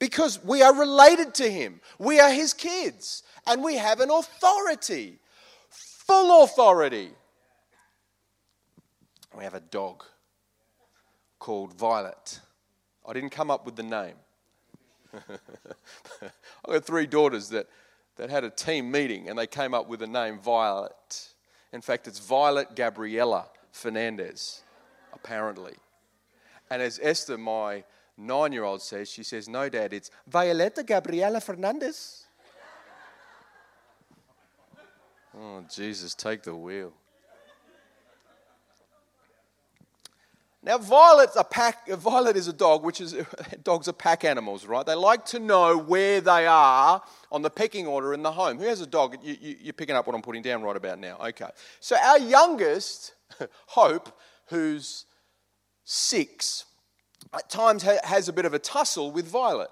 Because 0.00 0.42
we 0.42 0.60
are 0.62 0.74
related 0.74 1.34
to 1.34 1.48
Him. 1.48 1.80
We 2.00 2.18
are 2.18 2.32
His 2.32 2.52
kids. 2.52 3.22
And 3.46 3.62
we 3.62 3.76
have 3.76 4.00
an 4.00 4.10
authority, 4.10 5.20
full 5.70 6.42
authority. 6.42 7.10
We 9.38 9.44
have 9.44 9.54
a 9.54 9.60
dog 9.60 10.02
called 11.38 11.74
Violet. 11.74 12.40
I 13.06 13.12
didn't 13.12 13.30
come 13.30 13.50
up 13.50 13.64
with 13.64 13.76
the 13.76 13.82
name. 13.82 14.14
I've 15.14 16.30
got 16.66 16.84
three 16.84 17.06
daughters 17.06 17.48
that, 17.50 17.66
that 18.16 18.30
had 18.30 18.44
a 18.44 18.50
team 18.50 18.90
meeting 18.90 19.28
and 19.28 19.38
they 19.38 19.46
came 19.46 19.74
up 19.74 19.88
with 19.88 20.00
the 20.00 20.06
name 20.06 20.38
Violet. 20.38 21.28
In 21.72 21.80
fact, 21.80 22.06
it's 22.06 22.18
Violet 22.18 22.76
Gabriella 22.76 23.46
Fernandez, 23.72 24.62
apparently. 25.12 25.74
And 26.70 26.80
as 26.80 27.00
Esther, 27.02 27.36
my 27.36 27.84
nine 28.16 28.52
year 28.52 28.64
old, 28.64 28.82
says, 28.82 29.10
she 29.10 29.22
says, 29.22 29.48
No, 29.48 29.68
Dad, 29.68 29.92
it's 29.92 30.10
Violeta 30.30 30.86
Gabriela 30.86 31.40
Fernandez. 31.40 32.24
oh, 35.38 35.64
Jesus, 35.68 36.14
take 36.14 36.42
the 36.42 36.54
wheel. 36.54 36.92
Now, 40.64 40.78
Violet's 40.78 41.34
a 41.34 41.42
pack, 41.42 41.88
Violet 41.88 42.36
is 42.36 42.46
a 42.46 42.52
dog, 42.52 42.84
which 42.84 43.00
is, 43.00 43.16
dogs 43.64 43.88
are 43.88 43.92
pack 43.92 44.24
animals, 44.24 44.64
right? 44.64 44.86
They 44.86 44.94
like 44.94 45.24
to 45.26 45.40
know 45.40 45.76
where 45.76 46.20
they 46.20 46.46
are 46.46 47.02
on 47.32 47.42
the 47.42 47.50
pecking 47.50 47.86
order 47.86 48.14
in 48.14 48.22
the 48.22 48.30
home. 48.30 48.58
Who 48.58 48.66
has 48.66 48.80
a 48.80 48.86
dog? 48.86 49.16
You, 49.24 49.36
you, 49.40 49.56
you're 49.60 49.72
picking 49.72 49.96
up 49.96 50.06
what 50.06 50.14
I'm 50.14 50.22
putting 50.22 50.42
down 50.42 50.62
right 50.62 50.76
about 50.76 51.00
now. 51.00 51.18
Okay. 51.20 51.48
So, 51.80 51.96
our 51.96 52.18
youngest, 52.18 53.14
Hope, 53.66 54.16
who's 54.46 55.06
six, 55.84 56.64
at 57.34 57.50
times 57.50 57.82
has 57.82 58.28
a 58.28 58.32
bit 58.32 58.44
of 58.44 58.54
a 58.54 58.58
tussle 58.60 59.10
with 59.10 59.26
Violet, 59.26 59.70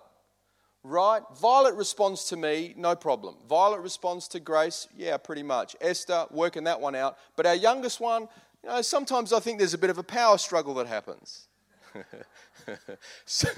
right? 0.82 1.22
Violet 1.40 1.76
responds 1.76 2.24
to 2.26 2.36
me, 2.36 2.74
no 2.76 2.96
problem. 2.96 3.36
Violet 3.48 3.80
responds 3.80 4.26
to 4.28 4.40
Grace, 4.40 4.88
yeah, 4.96 5.16
pretty 5.18 5.44
much. 5.44 5.76
Esther, 5.80 6.26
working 6.32 6.64
that 6.64 6.80
one 6.80 6.96
out. 6.96 7.16
But 7.36 7.46
our 7.46 7.54
youngest 7.54 8.00
one, 8.00 8.28
you 8.62 8.70
know, 8.70 8.82
sometimes 8.82 9.32
I 9.32 9.40
think 9.40 9.58
there's 9.58 9.74
a 9.74 9.78
bit 9.78 9.90
of 9.90 9.98
a 9.98 10.02
power 10.02 10.38
struggle 10.38 10.74
that 10.74 10.86
happens. 10.86 11.48
so, 13.24 13.48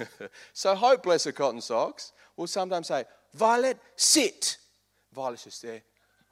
so, 0.52 0.74
Hope, 0.74 1.02
bless 1.02 1.24
her 1.24 1.32
cotton 1.32 1.60
socks, 1.60 2.12
will 2.36 2.46
sometimes 2.46 2.88
say, 2.88 3.04
Violet, 3.34 3.78
sit. 3.96 4.58
Violet's 5.14 5.44
just 5.44 5.62
there, 5.62 5.82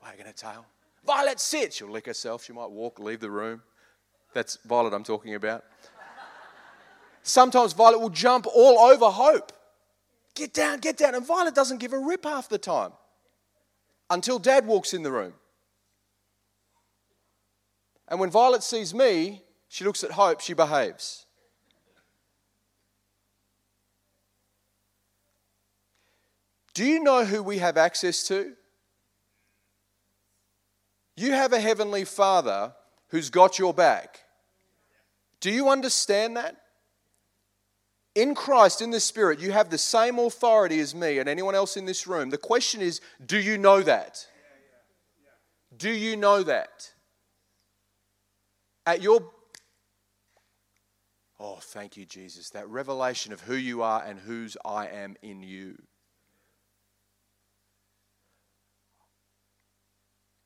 wagging 0.02 0.26
her 0.26 0.32
tail. 0.32 0.64
Violet, 1.04 1.40
sit. 1.40 1.74
She'll 1.74 1.90
lick 1.90 2.06
herself. 2.06 2.44
She 2.44 2.52
might 2.52 2.70
walk, 2.70 2.98
leave 2.98 3.20
the 3.20 3.30
room. 3.30 3.62
That's 4.34 4.58
Violet 4.64 4.94
I'm 4.94 5.04
talking 5.04 5.34
about. 5.34 5.64
Sometimes 7.22 7.72
Violet 7.72 8.00
will 8.00 8.10
jump 8.10 8.46
all 8.46 8.78
over 8.78 9.06
Hope. 9.06 9.52
Get 10.34 10.54
down, 10.54 10.78
get 10.78 10.96
down. 10.96 11.14
And 11.14 11.26
Violet 11.26 11.54
doesn't 11.54 11.78
give 11.78 11.92
a 11.92 11.98
rip 11.98 12.24
half 12.24 12.48
the 12.48 12.58
time 12.58 12.92
until 14.08 14.38
dad 14.38 14.66
walks 14.66 14.94
in 14.94 15.02
the 15.02 15.12
room. 15.12 15.34
And 18.10 18.18
when 18.18 18.30
Violet 18.30 18.62
sees 18.64 18.92
me, 18.92 19.42
she 19.68 19.84
looks 19.84 20.02
at 20.02 20.10
Hope, 20.10 20.40
she 20.40 20.52
behaves. 20.52 21.26
Do 26.74 26.84
you 26.84 27.02
know 27.02 27.24
who 27.24 27.42
we 27.42 27.58
have 27.58 27.76
access 27.76 28.26
to? 28.28 28.52
You 31.16 31.32
have 31.32 31.52
a 31.52 31.60
heavenly 31.60 32.04
Father 32.04 32.72
who's 33.08 33.30
got 33.30 33.58
your 33.58 33.74
back. 33.74 34.20
Do 35.40 35.50
you 35.50 35.68
understand 35.68 36.36
that? 36.36 36.56
In 38.14 38.34
Christ, 38.34 38.82
in 38.82 38.90
the 38.90 39.00
Spirit, 39.00 39.38
you 39.38 39.52
have 39.52 39.70
the 39.70 39.78
same 39.78 40.18
authority 40.18 40.80
as 40.80 40.94
me 40.94 41.18
and 41.18 41.28
anyone 41.28 41.54
else 41.54 41.76
in 41.76 41.84
this 41.84 42.06
room. 42.06 42.30
The 42.30 42.38
question 42.38 42.80
is 42.80 43.00
do 43.24 43.38
you 43.38 43.56
know 43.56 43.82
that? 43.82 44.26
Do 45.76 45.90
you 45.90 46.16
know 46.16 46.42
that? 46.42 46.90
At 48.86 49.02
your 49.02 49.30
Oh, 51.42 51.56
thank 51.58 51.96
you, 51.96 52.04
Jesus. 52.04 52.50
That 52.50 52.68
revelation 52.68 53.32
of 53.32 53.40
who 53.40 53.54
you 53.54 53.82
are 53.82 54.04
and 54.04 54.20
whose 54.20 54.58
I 54.62 54.88
am 54.88 55.16
in 55.22 55.42
you. 55.42 55.78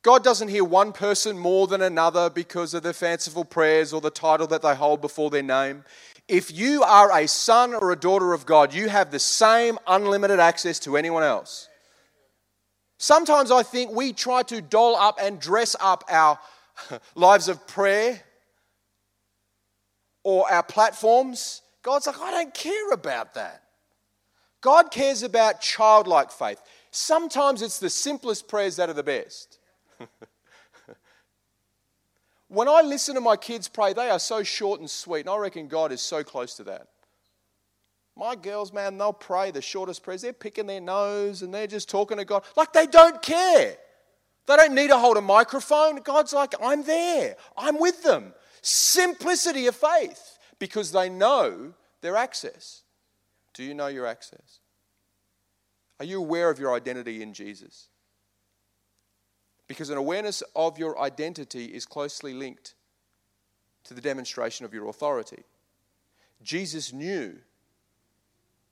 God 0.02 0.22
doesn't 0.22 0.48
hear 0.48 0.62
one 0.62 0.92
person 0.92 1.36
more 1.36 1.66
than 1.66 1.82
another 1.82 2.30
because 2.30 2.74
of 2.74 2.84
the 2.84 2.92
fanciful 2.92 3.44
prayers 3.44 3.92
or 3.92 4.00
the 4.00 4.10
title 4.10 4.46
that 4.48 4.62
they 4.62 4.74
hold 4.74 5.00
before 5.00 5.30
their 5.30 5.42
name. 5.42 5.82
If 6.28 6.52
you 6.52 6.84
are 6.84 7.10
a 7.10 7.26
son 7.26 7.74
or 7.74 7.90
a 7.90 7.96
daughter 7.96 8.32
of 8.32 8.46
God, 8.46 8.72
you 8.72 8.88
have 8.88 9.10
the 9.10 9.18
same 9.18 9.78
unlimited 9.88 10.38
access 10.38 10.78
to 10.80 10.96
anyone 10.96 11.22
else. 11.22 11.68
Sometimes 12.98 13.50
I 13.50 13.62
think 13.62 13.90
we 13.90 14.12
try 14.12 14.42
to 14.44 14.60
doll 14.60 14.94
up 14.94 15.18
and 15.20 15.40
dress 15.40 15.74
up 15.80 16.04
our 16.08 16.38
lives 17.14 17.48
of 17.48 17.66
prayer 17.66 18.20
or 20.22 20.50
our 20.50 20.62
platforms. 20.62 21.62
God's 21.82 22.06
like, 22.06 22.20
I 22.20 22.30
don't 22.30 22.54
care 22.54 22.90
about 22.92 23.34
that. 23.34 23.62
God 24.60 24.90
cares 24.90 25.22
about 25.22 25.60
childlike 25.60 26.30
faith. 26.32 26.60
Sometimes 26.90 27.60
it's 27.60 27.78
the 27.78 27.90
simplest 27.90 28.48
prayers 28.48 28.76
that 28.76 28.88
are 28.88 28.94
the 28.94 29.02
best. 29.02 29.58
when 32.48 32.68
I 32.68 32.80
listen 32.80 33.14
to 33.16 33.20
my 33.20 33.36
kids 33.36 33.68
pray, 33.68 33.92
they 33.92 34.08
are 34.08 34.18
so 34.18 34.42
short 34.42 34.80
and 34.80 34.88
sweet, 34.88 35.20
and 35.20 35.28
I 35.28 35.36
reckon 35.36 35.68
God 35.68 35.92
is 35.92 36.00
so 36.00 36.24
close 36.24 36.54
to 36.54 36.64
that. 36.64 36.88
My 38.16 38.36
girls, 38.36 38.72
man, 38.72 38.96
they'll 38.96 39.12
pray 39.12 39.50
the 39.50 39.60
shortest 39.60 40.02
prayers. 40.02 40.22
They're 40.22 40.32
picking 40.32 40.66
their 40.66 40.80
nose 40.80 41.42
and 41.42 41.52
they're 41.52 41.66
just 41.66 41.88
talking 41.88 42.16
to 42.18 42.24
God 42.24 42.44
like 42.56 42.72
they 42.72 42.86
don't 42.86 43.20
care. 43.20 43.76
They 44.46 44.56
don't 44.56 44.74
need 44.74 44.88
to 44.88 44.98
hold 44.98 45.16
a 45.16 45.22
microphone. 45.22 46.02
God's 46.02 46.32
like, 46.32 46.54
I'm 46.62 46.84
there, 46.84 47.36
I'm 47.56 47.78
with 47.78 48.02
them. 48.02 48.34
Simplicity 48.62 49.66
of 49.66 49.76
faith 49.76 50.38
because 50.58 50.92
they 50.92 51.08
know 51.08 51.74
their 52.00 52.16
access. 52.16 52.82
Do 53.54 53.62
you 53.62 53.74
know 53.74 53.86
your 53.86 54.06
access? 54.06 54.60
Are 56.00 56.04
you 56.04 56.18
aware 56.18 56.50
of 56.50 56.58
your 56.58 56.74
identity 56.74 57.22
in 57.22 57.32
Jesus? 57.32 57.88
Because 59.68 59.90
an 59.90 59.96
awareness 59.96 60.42
of 60.54 60.78
your 60.78 60.98
identity 61.00 61.66
is 61.66 61.86
closely 61.86 62.34
linked 62.34 62.74
to 63.84 63.94
the 63.94 64.00
demonstration 64.00 64.66
of 64.66 64.74
your 64.74 64.88
authority. 64.88 65.44
Jesus 66.42 66.92
knew 66.92 67.36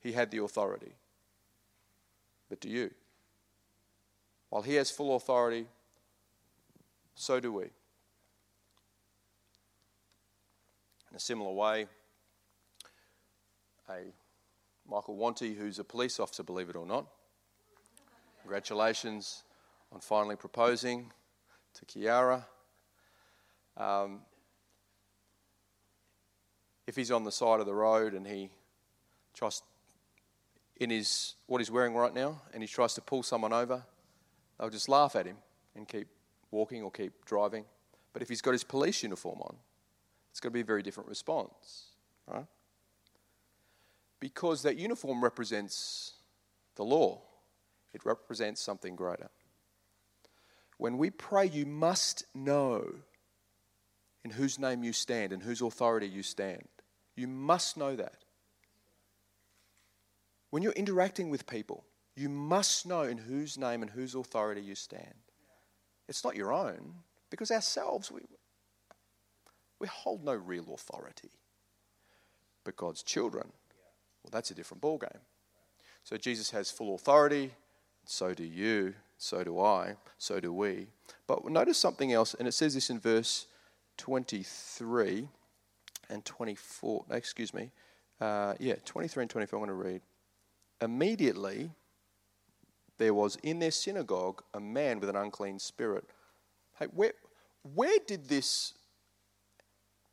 he 0.01 0.13
had 0.13 0.31
the 0.31 0.43
authority. 0.43 0.93
But 2.49 2.61
do 2.61 2.69
you? 2.69 2.91
While 4.53 4.61
he 4.61 4.75
has 4.75 4.91
full 4.91 5.17
authority, 5.17 5.65
so 7.15 7.41
do 7.41 7.55
we. 7.55 7.63
In 7.63 7.71
a 11.17 11.19
similar 11.19 11.55
way, 11.55 11.87
a 13.89 14.13
Michael 14.87 15.17
Wanty, 15.17 15.57
who's 15.57 15.79
a 15.79 15.85
police 15.85 16.21
officer, 16.21 16.43
believe 16.43 16.69
it 16.69 16.77
or 16.77 16.85
not, 16.85 17.07
congratulations 18.43 19.43
on 19.91 20.01
finally 20.01 20.37
proposing 20.37 21.13
to 21.73 21.87
Kiara. 21.87 22.45
Um, 23.79 24.21
if 26.87 26.95
he's 26.95 27.11
on 27.11 27.25
the 27.25 27.33
side 27.33 27.61
of 27.61 27.65
the 27.65 27.75
road 27.75 28.13
and 28.13 28.27
he 28.27 28.51
tries 29.33 29.63
in 30.77 30.91
his 30.91 31.37
what 31.47 31.63
he's 31.63 31.71
wearing 31.71 31.95
right 31.95 32.13
now 32.13 32.43
and 32.53 32.63
he 32.63 32.67
tries 32.67 32.93
to 32.93 33.01
pull 33.01 33.23
someone 33.23 33.55
over, 33.55 33.85
they'll 34.59 34.71
just 34.71 34.89
laugh 34.89 35.17
at 35.17 35.27
him 35.27 35.37
and 35.75 35.87
keep 35.89 36.09
walking 36.51 36.83
or 36.83 36.91
keep 36.91 37.25
driving. 37.25 37.65
But 38.13 38.23
if 38.23 38.29
he's 38.29 38.43
got 38.43 38.53
his 38.53 38.65
police 38.65 39.03
uniform 39.03 39.41
on, 39.41 39.57
it's 40.31 40.41
going 40.41 40.51
to 40.51 40.55
be 40.55 40.61
a 40.61 40.65
very 40.65 40.83
different 40.83 41.09
response, 41.09 41.87
right? 42.27 42.47
Because 44.21 44.63
that 44.63 44.77
uniform 44.77 45.23
represents 45.23 46.13
the 46.77 46.85
law, 46.85 47.21
it 47.93 48.05
represents 48.05 48.61
something 48.61 48.97
greater. 48.97 49.29
When 50.79 50.99
we 50.99 51.11
pray, 51.11 51.47
you 51.47 51.67
must 51.67 52.25
know 52.35 52.95
in 54.25 54.31
whose 54.31 54.59
name 54.59 54.85
you 54.85 54.93
stand, 54.93 55.33
in 55.33 55.41
whose 55.41 55.61
authority 55.61 56.07
you 56.07 56.23
stand. 56.23 56.67
You 57.17 57.29
must 57.29 57.77
know 57.77 57.97
that. 57.97 58.25
When 60.51 60.63
you're 60.63 60.73
interacting 60.73 61.31
with 61.31 61.47
people, 61.47 61.85
you 62.17 62.29
must 62.29 62.87
know 62.87 63.03
in 63.03 63.19
whose 63.19 63.57
name 63.57 63.83
and 63.83 63.91
whose 63.91 64.15
authority 64.15 64.61
you 64.61 64.75
stand. 64.75 65.15
It's 66.09 66.25
not 66.25 66.37
your 66.37 66.53
own, 66.53 66.95
because 67.31 67.51
ourselves, 67.51 68.11
we, 68.11 68.21
we 69.79 69.87
hold 69.87 70.25
no 70.25 70.35
real 70.35 70.75
authority. 70.75 71.31
But 72.65 72.77
God's 72.77 73.03
children, 73.03 73.45
well, 74.23 74.31
that's 74.31 74.51
a 74.51 74.55
different 74.55 74.83
ballgame. 74.83 75.21
So 76.05 76.17
Jesus 76.17 76.51
has 76.51 76.71
full 76.71 76.95
authority, 76.95 77.53
so 78.05 78.35
do 78.35 78.45
you, 78.45 78.95
so 79.17 79.45
do 79.45 79.61
I, 79.61 79.97
so 80.19 80.41
do 80.41 80.53
we. 80.53 80.89
But 81.27 81.45
notice 81.49 81.79
something 81.79 82.13
else, 82.13 82.35
and 82.35 82.47
it 82.47 82.53
says 82.53 82.75
this 82.75 82.91
in 82.91 82.99
verse 82.99 83.47
23 83.97 85.29
and 86.11 86.25
24. 86.25 87.05
Excuse 87.11 87.55
me. 87.55 87.71
Uh, 88.21 88.55
yeah, 88.59 88.75
23 88.85 89.23
and 89.23 89.31
24, 89.31 89.59
I'm 89.59 89.67
going 89.67 89.79
to 89.79 89.89
read. 89.89 90.01
Immediately, 90.81 91.71
there 93.03 93.13
was 93.13 93.35
in 93.43 93.59
their 93.59 93.73
synagogue 93.73 94.45
a 94.55 94.61
man 94.61 95.01
with 95.01 95.09
an 95.09 95.17
unclean 95.17 95.59
spirit. 95.59 96.05
Hey, 96.79 96.87
where, 96.87 97.15
where 97.75 97.99
did 98.07 98.29
this 98.29 98.75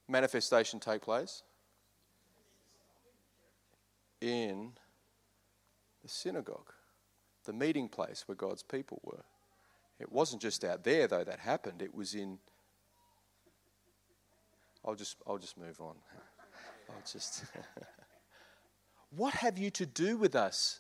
manifestation 0.07 0.79
take 0.79 1.03
place? 1.03 1.43
In 4.21 4.71
the 6.01 6.09
synagogue, 6.09 6.73
the 7.45 7.53
meeting 7.53 7.89
place 7.89 8.23
where 8.27 8.35
God's 8.35 8.63
people 8.63 8.99
were. 9.03 9.23
It 9.99 10.11
wasn't 10.11 10.41
just 10.41 10.63
out 10.63 10.83
there, 10.83 11.05
though, 11.05 11.23
that 11.23 11.39
happened. 11.39 11.83
It 11.83 11.93
was 11.93 12.15
in. 12.15 12.39
I'll 14.83 14.95
just, 14.95 15.17
I'll 15.27 15.37
just 15.37 15.59
move 15.59 15.79
on. 15.79 15.95
I'll 16.89 17.03
just. 17.09 17.45
what 19.15 19.35
have 19.35 19.59
you 19.59 19.69
to 19.71 19.85
do 19.85 20.17
with 20.17 20.35
us, 20.35 20.79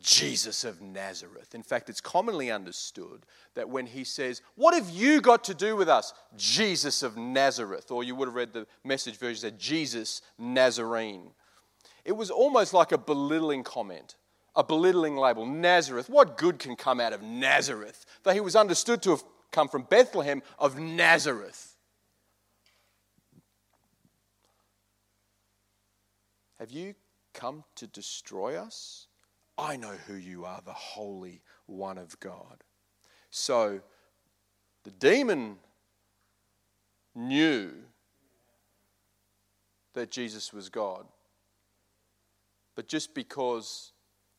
Jesus 0.00 0.64
of 0.64 0.80
Nazareth? 0.80 1.54
In 1.54 1.62
fact, 1.62 1.88
it's 1.88 2.00
commonly 2.00 2.50
understood 2.50 3.24
that 3.54 3.68
when 3.68 3.86
he 3.86 4.04
says, 4.04 4.42
What 4.54 4.74
have 4.74 4.90
you 4.90 5.20
got 5.20 5.44
to 5.44 5.54
do 5.54 5.76
with 5.76 5.88
us, 5.88 6.12
Jesus 6.36 7.02
of 7.02 7.16
Nazareth? 7.16 7.90
Or 7.90 8.02
you 8.02 8.14
would 8.14 8.28
have 8.28 8.34
read 8.34 8.52
the 8.52 8.66
message 8.84 9.16
version 9.16 9.48
that 9.48 9.58
Jesus 9.58 10.22
Nazarene. 10.38 11.30
It 12.04 12.12
was 12.12 12.30
almost 12.30 12.74
like 12.74 12.92
a 12.92 12.98
belittling 12.98 13.62
comment 13.62 14.16
a 14.54 14.62
belittling 14.62 15.16
label. 15.16 15.46
Nazareth. 15.46 16.08
What 16.08 16.36
good 16.36 16.58
can 16.58 16.76
come 16.76 17.00
out 17.00 17.12
of 17.12 17.22
Nazareth? 17.22 18.04
Though 18.22 18.32
he 18.32 18.40
was 18.40 18.56
understood 18.56 19.02
to 19.02 19.10
have 19.10 19.24
come 19.50 19.68
from 19.68 19.82
Bethlehem 19.82 20.42
of 20.58 20.78
Nazareth. 20.78 21.76
Have 26.58 26.70
you 26.70 26.94
come 27.34 27.64
to 27.76 27.86
destroy 27.86 28.56
us? 28.56 29.08
I 29.62 29.76
know 29.76 29.94
who 30.08 30.14
you 30.14 30.44
are, 30.44 30.60
the 30.64 30.72
Holy 30.72 31.40
One 31.66 31.96
of 31.96 32.18
God. 32.18 32.64
So 33.30 33.80
the 34.82 34.90
demon 34.90 35.56
knew 37.14 37.70
that 39.94 40.10
Jesus 40.10 40.52
was 40.52 40.68
God. 40.68 41.06
But 42.74 42.88
just 42.88 43.14
because 43.14 43.92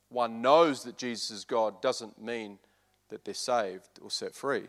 one 0.10 0.42
knows 0.42 0.84
that 0.84 0.98
Jesus 0.98 1.32
is 1.32 1.46
God 1.46 1.82
doesn't 1.82 2.22
mean 2.22 2.60
that 3.10 3.24
they're 3.24 3.34
saved 3.34 4.00
or 4.02 4.12
set 4.12 4.36
free. 4.36 4.68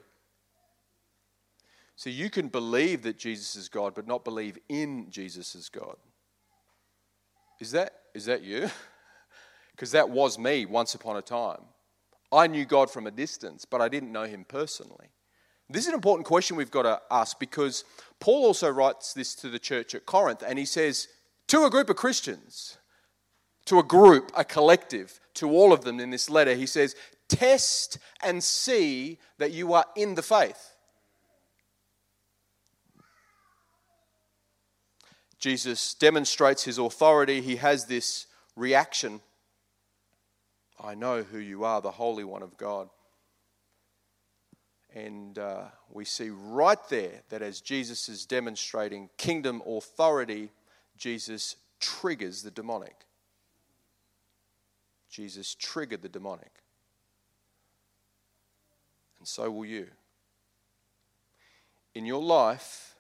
So 1.97 2.11
you 2.11 2.31
can 2.31 2.49
believe 2.49 3.03
that 3.03 3.19
Jesus 3.19 3.57
is 3.57 3.69
God, 3.69 3.95
but 3.95 4.07
not 4.07 4.25
believe 4.25 4.59
in 4.69 5.11
Jesus 5.11 5.57
as 5.57 5.69
God. 5.69 5.97
Is 7.61 7.73
that, 7.73 7.93
is 8.15 8.27
that 8.27 8.43
you? 8.43 8.71
Because 9.75 9.91
that 9.93 10.09
was 10.09 10.39
me 10.39 10.67
once 10.67 10.95
upon 10.95 11.17
a 11.17 11.23
time. 11.23 11.61
I 12.33 12.47
knew 12.47 12.65
God 12.65 12.91
from 12.91 13.07
a 13.07 13.11
distance, 13.11 13.65
but 13.65 13.81
I 13.81 13.89
didn't 13.89 14.13
know 14.13 14.25
him 14.25 14.45
personally. 14.47 15.09
This 15.69 15.85
is 15.85 15.89
an 15.89 15.95
important 15.95 16.27
question 16.27 16.57
we've 16.57 16.71
got 16.71 16.83
to 16.83 17.01
ask 17.11 17.39
because 17.39 17.85
Paul 18.21 18.45
also 18.45 18.69
writes 18.69 19.15
this 19.15 19.35
to 19.37 19.49
the 19.49 19.59
church 19.59 19.95
at 19.95 20.07
Corinth, 20.07 20.43
and 20.47 20.59
he 20.59 20.65
says 20.65 21.09
to 21.49 21.65
a 21.65 21.71
group 21.71 21.91
of 21.91 21.97
Christians, 21.97 22.77
to 23.67 23.79
a 23.79 23.83
group, 23.83 24.31
a 24.37 24.45
collective, 24.45 25.21
to 25.35 25.51
all 25.51 25.73
of 25.73 25.85
them 25.85 25.99
in 26.01 26.11
this 26.11 26.29
letter, 26.29 26.55
he 26.55 26.67
says, 26.67 26.95
Test 27.29 27.99
and 28.23 28.45
see 28.45 29.19
that 29.39 29.53
you 29.53 29.73
are 29.73 29.87
in 29.97 30.15
the 30.15 30.23
faith. 30.23 30.75
Jesus 35.39 35.95
demonstrates 35.95 36.65
his 36.65 36.79
authority. 36.79 37.41
He 37.41 37.57
has 37.57 37.87
this 37.87 38.27
reaction 38.57 39.21
I 40.85 40.95
know 40.95 41.23
who 41.23 41.39
you 41.39 41.65
are, 41.65 41.81
the 41.81 41.91
Holy 41.91 42.25
One 42.25 42.43
of 42.43 42.59
God. 42.59 42.91
And 44.95 45.39
uh, 45.39 45.63
we 45.91 46.05
see 46.05 46.29
right 46.29 46.79
there 46.91 47.23
that 47.31 47.41
as 47.41 47.63
Jesus 47.63 48.09
is 48.09 48.27
demonstrating 48.27 49.09
kingdom 49.17 49.63
authority, 49.67 50.51
Jesus 50.99 51.57
triggers 51.81 52.43
the 52.43 52.51
demonic. 52.51 52.95
Jesus 55.09 55.55
triggered 55.55 56.03
the 56.03 56.09
demonic. 56.09 56.53
And 59.19 59.27
so 59.27 59.51
will 59.51 59.65
you. 59.65 59.87
In 61.95 62.05
your 62.05 62.23
life, 62.23 62.95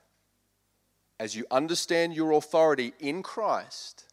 as 1.20 1.36
you 1.36 1.44
understand 1.50 2.14
your 2.14 2.32
authority 2.32 2.94
in 2.98 3.22
Christ, 3.22 4.04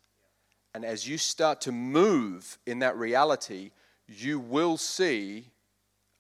and 0.73 0.86
as 0.86 1.07
you 1.07 1.17
start 1.17 1.62
to 1.62 1.71
move 1.71 2.57
in 2.65 2.79
that 2.79 2.95
reality, 2.97 3.71
you 4.07 4.39
will 4.39 4.77
see 4.77 5.49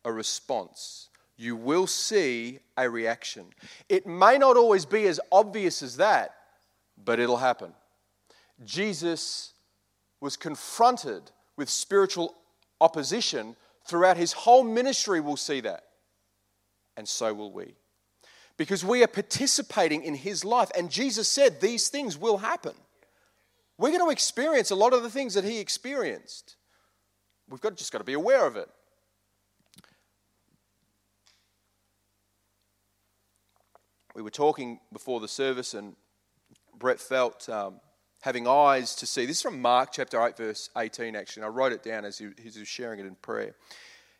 a 0.03 0.11
response. 0.11 1.09
You 1.37 1.55
will 1.55 1.87
see 1.87 2.59
a 2.77 2.89
reaction. 2.89 3.45
It 3.89 4.05
may 4.05 4.37
not 4.37 4.57
always 4.57 4.85
be 4.85 5.07
as 5.07 5.19
obvious 5.31 5.81
as 5.81 5.97
that, 5.97 6.35
but 7.03 7.19
it'll 7.19 7.37
happen. 7.37 7.73
Jesus 8.63 9.53
was 10.19 10.37
confronted 10.37 11.31
with 11.57 11.69
spiritual 11.69 12.35
opposition 12.79 13.55
throughout 13.85 14.17
his 14.17 14.33
whole 14.33 14.63
ministry, 14.63 15.19
we'll 15.19 15.37
see 15.37 15.61
that. 15.61 15.83
And 16.97 17.07
so 17.07 17.33
will 17.33 17.51
we. 17.51 17.75
Because 18.57 18.85
we 18.85 19.03
are 19.03 19.07
participating 19.07 20.03
in 20.03 20.13
his 20.13 20.45
life. 20.45 20.69
And 20.77 20.91
Jesus 20.91 21.27
said 21.27 21.59
these 21.59 21.89
things 21.89 22.17
will 22.17 22.37
happen. 22.37 22.73
We're 23.81 23.89
going 23.89 24.05
to 24.05 24.11
experience 24.11 24.69
a 24.69 24.75
lot 24.75 24.93
of 24.93 25.01
the 25.01 25.09
things 25.09 25.33
that 25.33 25.43
he 25.43 25.57
experienced. 25.57 26.55
We've 27.49 27.59
got, 27.59 27.75
just 27.75 27.91
got 27.91 27.97
to 27.97 28.03
be 28.03 28.13
aware 28.13 28.45
of 28.45 28.55
it. 28.55 28.69
We 34.13 34.21
were 34.21 34.29
talking 34.29 34.81
before 34.93 35.19
the 35.19 35.27
service, 35.27 35.73
and 35.73 35.95
Brett 36.77 36.99
felt 36.99 37.49
um, 37.49 37.79
having 38.21 38.47
eyes 38.47 38.93
to 38.97 39.07
see. 39.07 39.25
This 39.25 39.37
is 39.37 39.41
from 39.41 39.59
Mark 39.59 39.89
chapter 39.93 40.23
8, 40.23 40.37
verse 40.37 40.69
18, 40.77 41.15
actually. 41.15 41.41
I 41.41 41.47
wrote 41.47 41.71
it 41.71 41.81
down 41.81 42.05
as 42.05 42.19
he, 42.19 42.27
he 42.37 42.59
was 42.59 42.67
sharing 42.67 42.99
it 42.99 43.07
in 43.07 43.15
prayer. 43.15 43.55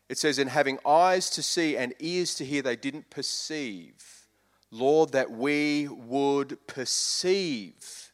It 0.08 0.18
says, 0.18 0.40
In 0.40 0.48
having 0.48 0.80
eyes 0.84 1.30
to 1.30 1.42
see 1.42 1.76
and 1.76 1.94
ears 2.00 2.34
to 2.34 2.44
hear, 2.44 2.62
they 2.62 2.74
didn't 2.74 3.10
perceive. 3.10 4.26
Lord, 4.72 5.12
that 5.12 5.30
we 5.30 5.86
would 5.86 6.66
perceive, 6.66 8.11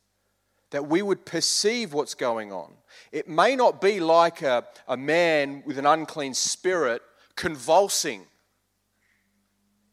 that 0.70 0.88
we 0.88 1.02
would 1.02 1.24
perceive 1.24 1.92
what's 1.92 2.14
going 2.14 2.52
on. 2.52 2.72
It 3.12 3.28
may 3.28 3.57
not 3.57 3.81
be 3.81 4.00
like 4.00 4.42
a, 4.42 4.64
a 4.87 4.96
man 4.96 5.62
with 5.64 5.78
an 5.78 5.87
unclean 5.87 6.35
spirit 6.35 7.02
convulsing 7.37 8.22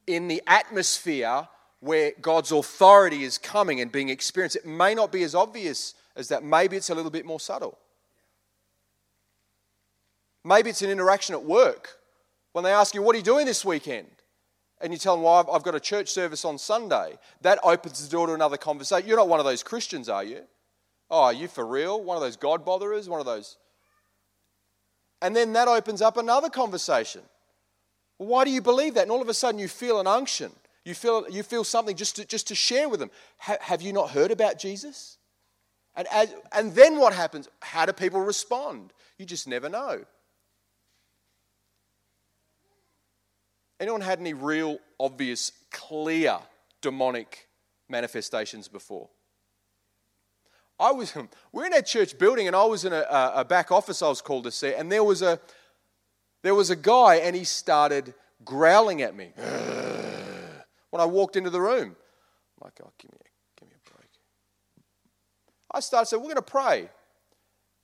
in 0.08 0.28
the 0.28 0.42
atmosphere 0.48 1.48
where 1.80 2.14
God's 2.22 2.52
authority 2.52 3.24
is 3.24 3.38
coming 3.38 3.80
and 3.80 3.92
being 3.92 4.10
experienced. 4.10 4.56
It 4.56 4.66
may 4.66 4.96
not 4.96 5.12
be 5.12 5.24
as 5.24 5.36
obvious 5.36 5.94
as 6.16 6.30
that. 6.30 6.44
Maybe 6.44 6.76
it's 6.78 6.90
a 6.90 6.96
little 6.96 7.12
bit 7.12 7.26
more 7.26 7.40
subtle. 7.40 7.78
Maybe 10.44 10.70
it's 10.70 10.82
an 10.82 10.90
interaction 10.90 11.36
at 11.36 11.44
work 11.44 11.98
when 12.54 12.64
they 12.64 12.72
ask 12.72 12.94
you, 12.94 13.02
What 13.02 13.16
are 13.16 13.18
you 13.18 13.24
doing 13.24 13.46
this 13.46 13.66
weekend? 13.66 14.08
And 14.82 14.92
you 14.94 15.00
tell 15.00 15.16
them, 15.16 15.24
Well, 15.24 15.50
I've 15.52 15.64
got 15.64 15.76
a 15.76 15.80
church 15.80 16.10
service 16.10 16.46
on 16.46 16.58
Sunday. 16.58 17.18
That 17.42 17.60
opens 17.64 18.04
the 18.04 18.12
door 18.12 18.28
to 18.28 18.34
another 18.34 18.58
conversation. 18.58 19.08
You're 19.08 19.18
not 19.18 19.28
one 19.28 19.40
of 19.40 19.46
those 19.46 19.64
Christians, 19.64 20.08
are 20.08 20.24
you? 20.24 20.42
Oh, 21.10 21.24
are 21.24 21.34
you 21.34 21.48
for 21.48 21.66
real? 21.66 22.02
One 22.02 22.18
of 22.18 22.22
those 22.22 22.36
God 22.36 22.66
botherers? 22.66 23.08
One 23.08 23.20
of 23.20 23.26
those. 23.26 23.58
And 25.22 25.36
then 25.36 25.54
that 25.54 25.68
opens 25.68 26.02
up 26.02 26.18
another 26.18 26.50
conversation. 26.50 27.22
Well, 28.18 28.30
why 28.30 28.46
do 28.46 28.52
you 28.52 28.62
believe 28.62 28.96
that? 28.96 29.04
And 29.04 29.12
all 29.12 29.22
of 29.22 29.30
a 29.30 29.34
sudden 29.34 29.60
you 29.60 29.68
feel 29.68 30.00
an 30.00 30.08
unction. 30.08 30.52
You 30.84 30.94
feel, 30.94 31.26
you 31.30 31.44
feel 31.44 31.64
something 31.64 31.96
just 31.96 32.16
to, 32.18 32.26
just 32.26 32.48
to 32.50 32.56
share 32.56 32.90
with 32.90 33.00
them. 33.00 33.12
Ha, 33.40 33.58
have 33.62 33.82
you 33.82 33.92
not 33.92 34.12
heard 34.12 34.32
about 34.32 34.60
Jesus? 34.60 35.18
And, 35.96 36.08
as, 36.12 36.34
and 36.52 36.74
then 36.76 37.00
what 37.00 37.14
happens? 37.14 37.50
How 37.62 37.86
do 37.86 37.94
people 37.94 38.22
respond? 38.22 38.94
You 39.18 39.26
just 39.26 39.48
never 39.48 39.70
know. 39.70 40.06
Anyone 43.80 44.02
had 44.02 44.20
any 44.20 44.34
real, 44.34 44.80
obvious, 45.00 45.52
clear 45.72 46.38
demonic 46.82 47.48
manifestations 47.90 48.68
before? 48.68 49.10
I 50.80 50.92
was, 50.92 51.14
we're 51.52 51.66
in 51.66 51.74
a 51.74 51.82
church 51.82 52.18
building, 52.18 52.48
and 52.48 52.56
I 52.56 52.66
was 52.66 52.84
in 52.84 52.94
a, 52.94 53.06
a 53.10 53.46
back 53.46 53.72
office. 53.72 54.02
I 54.02 54.10
was 54.10 54.22
called 54.22 54.44
to 54.44 54.52
see, 54.52 54.74
and 54.74 54.92
there 54.92 55.04
was 55.04 55.22
a, 55.22 55.40
there 56.42 56.54
was 56.56 56.70
a 56.70 56.76
guy, 56.76 57.16
and 57.16 57.36
he 57.36 57.44
started 57.44 58.14
growling 58.44 59.02
at 59.02 59.16
me 59.16 59.32
when 60.90 61.02
I 61.02 61.06
walked 61.06 61.36
into 61.36 61.50
the 61.50 61.62
room. 61.62 61.96
I'm 61.96 62.66
like, 62.66 62.80
oh, 62.84 62.92
give 62.98 63.12
me, 63.12 63.18
a, 63.22 63.60
give 63.60 63.70
me 63.70 63.76
a 63.76 63.90
break. 63.90 64.10
I 65.72 65.80
started 65.80 66.08
saying, 66.08 66.22
we're 66.22 66.34
going 66.34 66.36
to 66.36 66.42
pray. 66.42 66.90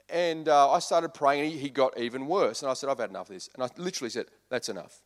And 0.09 0.49
uh, 0.49 0.71
I 0.71 0.79
started 0.79 1.13
praying, 1.13 1.43
and 1.43 1.51
he, 1.51 1.57
he 1.57 1.69
got 1.69 1.97
even 1.97 2.27
worse. 2.27 2.61
And 2.61 2.69
I 2.69 2.73
said, 2.73 2.89
I've 2.89 2.99
had 2.99 3.09
enough 3.09 3.29
of 3.29 3.35
this. 3.35 3.49
And 3.53 3.63
I 3.63 3.69
literally 3.77 4.09
said, 4.09 4.25
that's 4.49 4.67
enough. 4.67 5.01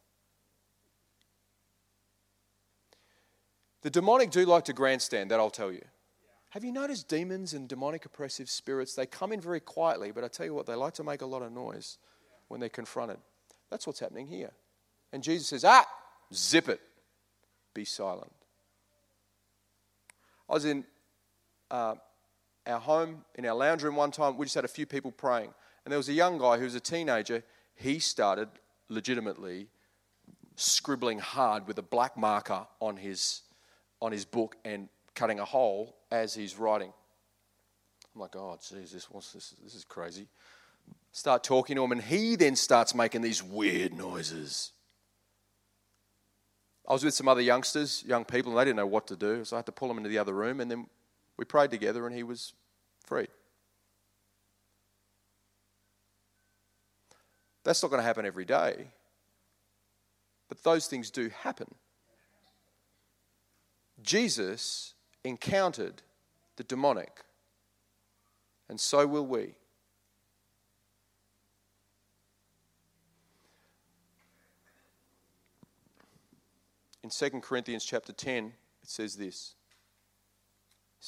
The 3.83 3.91
demonic 3.91 4.31
do 4.31 4.43
like 4.47 4.65
to 4.65 4.73
grandstand, 4.73 5.29
that 5.29 5.39
I'll 5.39 5.51
tell 5.51 5.71
you. 5.71 5.83
Have 6.55 6.63
you 6.63 6.71
noticed 6.71 7.09
demons 7.09 7.53
and 7.53 7.67
demonic 7.67 8.05
oppressive 8.05 8.49
spirits? 8.49 8.95
They 8.95 9.05
come 9.05 9.33
in 9.33 9.41
very 9.41 9.59
quietly, 9.59 10.11
but 10.11 10.23
I 10.23 10.29
tell 10.29 10.45
you 10.45 10.53
what, 10.53 10.65
they 10.65 10.73
like 10.73 10.93
to 10.93 11.03
make 11.03 11.21
a 11.21 11.25
lot 11.25 11.41
of 11.41 11.51
noise 11.51 11.97
when 12.47 12.61
they're 12.61 12.69
confronted. 12.69 13.17
That's 13.69 13.85
what's 13.85 13.99
happening 13.99 14.25
here. 14.25 14.53
And 15.11 15.21
Jesus 15.21 15.47
says, 15.47 15.65
Ah, 15.65 15.85
zip 16.33 16.69
it, 16.69 16.79
be 17.73 17.83
silent. 17.83 18.31
I 20.49 20.53
was 20.53 20.63
in 20.63 20.85
uh, 21.69 21.95
our 22.65 22.79
home, 22.79 23.25
in 23.35 23.45
our 23.45 23.53
lounge 23.53 23.83
room 23.83 23.97
one 23.97 24.11
time, 24.11 24.37
we 24.37 24.45
just 24.45 24.55
had 24.55 24.63
a 24.63 24.69
few 24.69 24.85
people 24.85 25.11
praying. 25.11 25.53
And 25.83 25.91
there 25.91 25.99
was 25.99 26.07
a 26.07 26.13
young 26.13 26.37
guy 26.37 26.57
who 26.57 26.63
was 26.63 26.75
a 26.75 26.79
teenager. 26.79 27.43
He 27.75 27.99
started 27.99 28.47
legitimately 28.87 29.67
scribbling 30.55 31.19
hard 31.19 31.67
with 31.67 31.77
a 31.79 31.83
black 31.83 32.15
marker 32.15 32.65
on 32.79 32.95
his 32.95 33.41
on 34.01 34.13
his 34.13 34.23
book 34.23 34.55
and 34.63 34.87
cutting 35.15 35.39
a 35.39 35.45
hole 35.45 35.97
as 36.21 36.33
he's 36.33 36.57
writing. 36.57 36.91
I'm 38.13 38.21
like, 38.21 38.35
oh, 38.35 38.57
Jesus, 38.69 39.09
what's 39.09 39.33
this? 39.33 39.53
This 39.63 39.75
is 39.75 39.83
crazy. 39.83 40.27
Start 41.11 41.43
talking 41.43 41.75
to 41.75 41.83
him, 41.83 41.91
and 41.91 42.01
he 42.01 42.35
then 42.35 42.55
starts 42.55 42.95
making 42.95 43.21
these 43.21 43.43
weird 43.43 43.93
noises. 43.93 44.71
I 46.87 46.93
was 46.93 47.03
with 47.03 47.13
some 47.13 47.27
other 47.27 47.41
youngsters, 47.41 48.03
young 48.05 48.25
people, 48.25 48.51
and 48.51 48.59
they 48.59 48.65
didn't 48.65 48.77
know 48.77 48.85
what 48.85 49.07
to 49.07 49.15
do, 49.15 49.43
so 49.43 49.55
I 49.55 49.59
had 49.59 49.65
to 49.65 49.71
pull 49.71 49.87
them 49.87 49.97
into 49.97 50.09
the 50.09 50.17
other 50.17 50.33
room, 50.33 50.59
and 50.59 50.69
then 50.69 50.87
we 51.37 51.45
prayed 51.45 51.71
together, 51.71 52.05
and 52.05 52.15
he 52.15 52.23
was 52.23 52.53
free. 53.05 53.27
That's 57.63 57.81
not 57.81 57.89
going 57.89 57.99
to 57.99 58.05
happen 58.05 58.25
every 58.25 58.45
day, 58.45 58.87
but 60.47 60.63
those 60.63 60.87
things 60.87 61.09
do 61.09 61.29
happen. 61.41 61.73
Jesus 64.03 64.94
encountered 65.25 66.03
the 66.55 66.63
demonic, 66.63 67.25
and 68.69 68.79
so 68.79 69.05
will 69.05 69.25
we. 69.25 69.55
In 77.03 77.09
2 77.09 77.41
Corinthians 77.41 77.85
chapter 77.85 78.13
10, 78.13 78.45
it 78.45 78.53
says 78.89 79.15
this. 79.15 79.53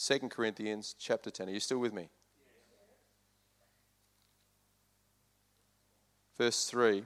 2 0.06 0.28
Corinthians 0.30 0.96
chapter 1.00 1.32
10. 1.32 1.50
Are 1.50 1.52
you 1.52 1.60
still 1.60 1.80
with 1.80 1.94
me? 1.94 2.10
Verse 6.38 6.66
3 6.66 7.04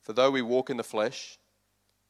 For 0.00 0.12
though 0.12 0.30
we 0.30 0.42
walk 0.42 0.70
in 0.70 0.76
the 0.76 0.84
flesh, 0.84 1.38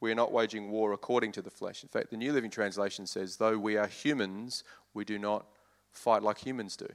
we 0.01 0.11
are 0.13 0.17
not 0.17 0.33
waging 0.33 0.71
war 0.71 0.93
according 0.93 1.33
to 1.33 1.43
the 1.43 1.51
flesh. 1.51 1.83
In 1.83 1.89
fact, 1.89 2.11
the 2.11 2.17
New 2.17 2.33
Living 2.33 2.51
Translation 2.51 3.07
says, 3.07 3.37
though 3.37 3.59
we 3.59 3.77
are 3.77 3.87
humans, 3.87 4.63
we 4.93 5.05
do 5.05 5.19
not 5.19 5.47
fight 5.91 6.23
like 6.23 6.39
humans 6.39 6.77
do. 6.77 6.89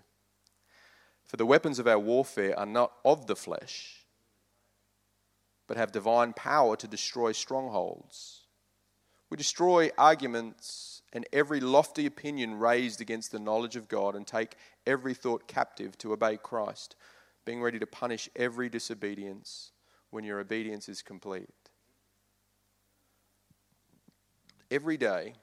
For 1.26 1.38
the 1.38 1.46
weapons 1.46 1.80
of 1.80 1.88
our 1.88 2.00
warfare 2.00 2.58
are 2.60 2.66
not 2.66 2.92
of 3.04 3.28
the 3.28 3.36
flesh, 3.36 4.06
but 5.68 5.78
have 5.78 5.92
divine 5.92 6.34
power 6.34 6.76
to 6.76 6.88
destroy 6.88 7.32
strongholds. 7.32 8.42
We 9.30 9.38
destroy 9.38 9.92
arguments 9.98 11.02
and 11.14 11.26
every 11.32 11.62
lofty 11.62 12.06
opinion 12.06 12.60
raised 12.60 13.02
against 13.02 13.32
the 13.32 13.40
knowledge 13.40 13.78
of 13.78 13.88
God 13.88 14.16
and 14.16 14.28
take 14.28 14.56
every 14.86 15.14
thought 15.14 15.48
captive 15.48 15.98
to 16.00 16.14
obey 16.14 16.38
Christ, 16.38 16.96
being 17.46 17.62
ready 17.62 17.80
to 17.80 17.88
punish 17.88 18.30
every 18.36 18.70
disobedience 18.70 19.72
when 20.10 20.26
your 20.26 20.40
obedience 20.40 20.90
is 20.90 21.02
complete. 21.02 21.61
Every 24.72 24.98
day, 24.98 25.34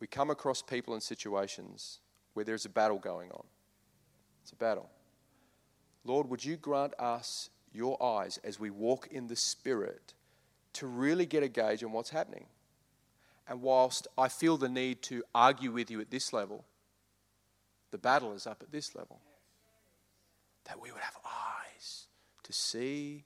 we 0.00 0.06
come 0.08 0.30
across 0.30 0.60
people 0.60 0.94
and 0.94 1.02
situations 1.02 2.00
where 2.34 2.44
there's 2.44 2.64
a 2.64 2.68
battle 2.68 2.98
going 2.98 3.30
on. 3.30 3.44
It's 4.42 4.52
a 4.52 4.56
battle. 4.56 4.90
Lord, 6.04 6.28
would 6.28 6.44
you 6.44 6.56
grant 6.56 6.94
us 6.98 7.48
your 7.72 8.02
eyes 8.02 8.40
as 8.42 8.58
we 8.58 8.70
walk 8.70 9.08
in 9.12 9.28
the 9.28 9.36
Spirit 9.36 10.12
to 10.74 10.88
really 10.88 11.24
get 11.24 11.44
a 11.44 11.48
gauge 11.48 11.84
on 11.84 11.92
what's 11.92 12.10
happening? 12.10 12.46
And 13.48 13.62
whilst 13.62 14.08
I 14.18 14.28
feel 14.28 14.56
the 14.56 14.68
need 14.68 15.02
to 15.02 15.22
argue 15.34 15.70
with 15.70 15.90
you 15.90 16.00
at 16.00 16.10
this 16.10 16.32
level, 16.32 16.64
the 17.92 17.98
battle 17.98 18.32
is 18.32 18.46
up 18.46 18.62
at 18.62 18.72
this 18.72 18.94
level. 18.96 19.20
That 20.64 20.80
we 20.80 20.90
would 20.90 21.00
have 21.00 21.16
eyes 21.24 22.06
to 22.44 22.52
see 22.52 23.24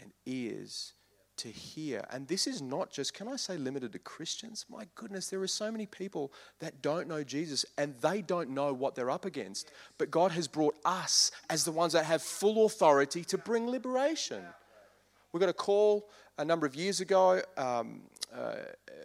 and 0.00 0.12
ears 0.26 0.94
to 1.38 1.48
hear. 1.48 2.04
And 2.10 2.26
this 2.28 2.46
is 2.46 2.62
not 2.62 2.90
just, 2.90 3.12
can 3.12 3.28
I 3.28 3.36
say, 3.36 3.56
limited 3.56 3.92
to 3.92 3.98
Christians? 3.98 4.64
My 4.68 4.86
goodness, 4.94 5.28
there 5.28 5.40
are 5.42 5.46
so 5.46 5.70
many 5.70 5.86
people 5.86 6.32
that 6.60 6.80
don't 6.80 7.08
know 7.08 7.22
Jesus 7.22 7.64
and 7.76 7.94
they 8.00 8.22
don't 8.22 8.50
know 8.50 8.72
what 8.72 8.94
they're 8.94 9.10
up 9.10 9.24
against. 9.24 9.70
But 9.98 10.10
God 10.10 10.32
has 10.32 10.48
brought 10.48 10.76
us 10.84 11.30
as 11.50 11.64
the 11.64 11.72
ones 11.72 11.92
that 11.92 12.06
have 12.06 12.22
full 12.22 12.64
authority 12.64 13.22
to 13.24 13.38
bring 13.38 13.68
liberation. 13.68 14.42
We 15.32 15.40
got 15.40 15.50
a 15.50 15.54
call 15.54 16.08
a 16.38 16.44
number 16.44 16.66
of 16.66 16.74
years 16.74 17.00
ago 17.00 17.42
um, 17.56 18.02
uh, 18.34 18.56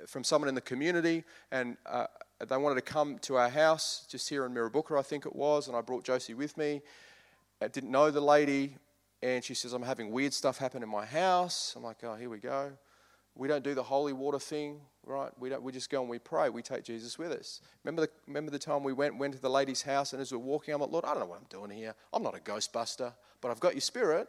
from 0.08 0.24
someone 0.24 0.48
in 0.48 0.56
the 0.56 0.62
community, 0.62 1.24
and 1.52 1.78
uh, 1.86 2.08
they 2.48 2.58
wanted 2.58 2.76
to 2.76 2.82
come 2.82 3.20
to 3.20 3.36
our 3.36 3.50
house 3.50 4.06
just 4.10 4.30
here 4.30 4.46
in 4.46 4.54
Mirrabooka, 4.54 4.98
I 4.98 5.02
think 5.02 5.26
it 5.26 5.36
was, 5.36 5.68
and 5.68 5.76
I 5.76 5.82
brought 5.82 6.04
Josie 6.04 6.34
with 6.34 6.58
me. 6.58 6.82
I 7.62 7.68
didn't 7.68 7.92
know 7.92 8.12
the 8.12 8.22
lady 8.22 8.76
and 9.24 9.44
she 9.44 9.54
says, 9.54 9.74
I'm 9.74 9.84
having 9.84 10.12
weird 10.12 10.34
stuff 10.34 10.58
happen 10.58 10.84
in 10.84 10.90
my 10.90 11.06
house. 11.06 11.74
I'm 11.76 11.84
like, 11.84 11.98
oh, 12.04 12.16
here 12.16 12.30
we 12.30 12.40
go. 12.40 12.72
We 13.36 13.48
don't 13.48 13.64
do 13.64 13.74
the 13.74 13.84
holy 13.84 14.14
water 14.14 14.40
thing, 14.40 14.82
right? 15.06 15.32
We, 15.40 15.50
don't, 15.50 15.64
we 15.64 15.72
just 15.72 15.90
go 15.90 16.02
and 16.02 16.10
we 16.10 16.20
pray. 16.20 16.50
We 16.50 16.62
take 16.62 16.84
Jesus 16.84 17.18
with 17.18 17.32
us. 17.32 17.62
Remember 17.84 18.02
the, 18.02 18.10
remember 18.28 18.52
the 18.52 18.60
time 18.60 18.84
we 18.84 18.94
went, 18.94 19.18
went 19.18 19.34
to 19.34 19.42
the 19.42 19.50
lady's 19.50 19.82
house, 19.82 20.14
and 20.14 20.22
as 20.22 20.32
we're 20.32 20.40
walking, 20.40 20.74
I'm 20.74 20.82
like, 20.82 20.92
Lord, 20.92 21.06
I 21.06 21.12
don't 21.12 21.20
know 21.20 21.28
what 21.28 21.40
I'm 21.40 21.48
doing 21.50 21.72
here. 21.72 21.96
I'm 22.12 22.24
not 22.24 22.36
a 22.36 22.40
ghostbuster, 22.40 23.14
but 23.40 23.52
I've 23.52 23.60
got 23.60 23.74
your 23.74 23.82
spirit, 23.82 24.28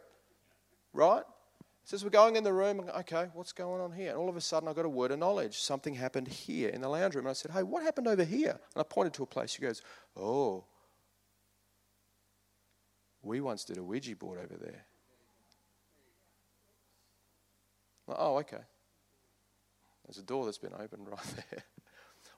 right? 0.93 1.23
Says 1.85 2.03
we're 2.03 2.11
going 2.11 2.37
in 2.37 2.45
the 2.45 2.53
room, 2.53 2.89
okay, 2.99 3.27
what's 3.33 3.51
going 3.51 3.81
on 3.81 3.91
here? 3.91 4.11
And 4.11 4.17
all 4.17 4.29
of 4.29 4.37
a 4.37 4.41
sudden, 4.41 4.69
I 4.69 4.73
got 4.73 4.85
a 4.85 4.89
word 4.89 5.11
of 5.11 5.19
knowledge. 5.19 5.59
Something 5.59 5.93
happened 5.93 6.29
here 6.29 6.69
in 6.69 6.79
the 6.79 6.87
lounge 6.87 7.15
room. 7.15 7.25
And 7.25 7.31
I 7.31 7.33
said, 7.33 7.51
hey, 7.51 7.61
what 7.61 7.83
happened 7.83 8.07
over 8.07 8.23
here? 8.23 8.51
And 8.51 8.79
I 8.79 8.83
pointed 8.83 9.13
to 9.15 9.23
a 9.23 9.25
place. 9.25 9.51
She 9.51 9.61
goes, 9.61 9.81
oh, 10.15 10.63
we 13.23 13.41
once 13.41 13.63
did 13.63 13.77
a 13.77 13.83
Ouija 13.83 14.15
board 14.15 14.39
over 14.39 14.55
there. 14.61 14.85
Oh, 18.09 18.37
okay. 18.37 18.61
There's 20.05 20.17
a 20.17 20.23
door 20.23 20.45
that's 20.45 20.57
been 20.57 20.73
opened 20.73 21.07
right 21.09 21.35
there. 21.49 21.63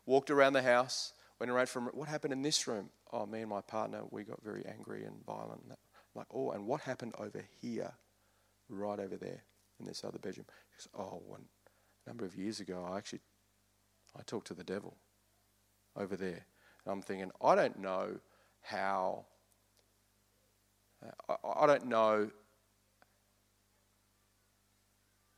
Walked 0.06 0.30
around 0.30 0.54
the 0.54 0.62
house, 0.62 1.14
went 1.40 1.52
around 1.52 1.70
from 1.70 1.88
what 1.88 2.08
happened 2.08 2.34
in 2.34 2.44
this 2.44 2.68
room? 2.68 2.90
Oh, 3.12 3.26
me 3.26 3.42
and 3.42 3.50
my 3.50 3.62
partner, 3.62 4.04
we 4.12 4.24
got 4.24 4.44
very 4.44 4.64
angry 4.66 5.04
and 5.04 5.26
violent. 5.26 5.62
And 5.68 5.76
like, 6.14 6.28
oh, 6.34 6.52
and 6.52 6.68
what 6.68 6.82
happened 6.82 7.16
over 7.18 7.44
here? 7.62 7.92
Right 8.70 9.00
over 9.00 9.18
there 9.18 9.44
in 9.80 9.86
this 9.86 10.04
other 10.04 10.20
bedroom. 10.20 10.46
Goes, 10.78 10.88
oh, 10.98 11.22
one 11.26 11.46
number 12.08 12.26
of 12.26 12.36
years 12.36 12.60
ago, 12.60 12.88
I 12.90 12.98
actually 12.98 13.22
I 14.18 14.22
talked 14.24 14.48
to 14.48 14.54
the 14.54 14.64
devil 14.64 14.96
over 15.96 16.16
there. 16.16 16.46
And 16.86 16.94
I'm 16.94 17.02
thinking, 17.02 17.32
I 17.44 17.56
don't 17.56 17.80
know 17.80 18.20
how 18.62 19.26
I, 21.30 21.36
I 21.62 21.68
don't 21.68 21.88
know 21.88 22.30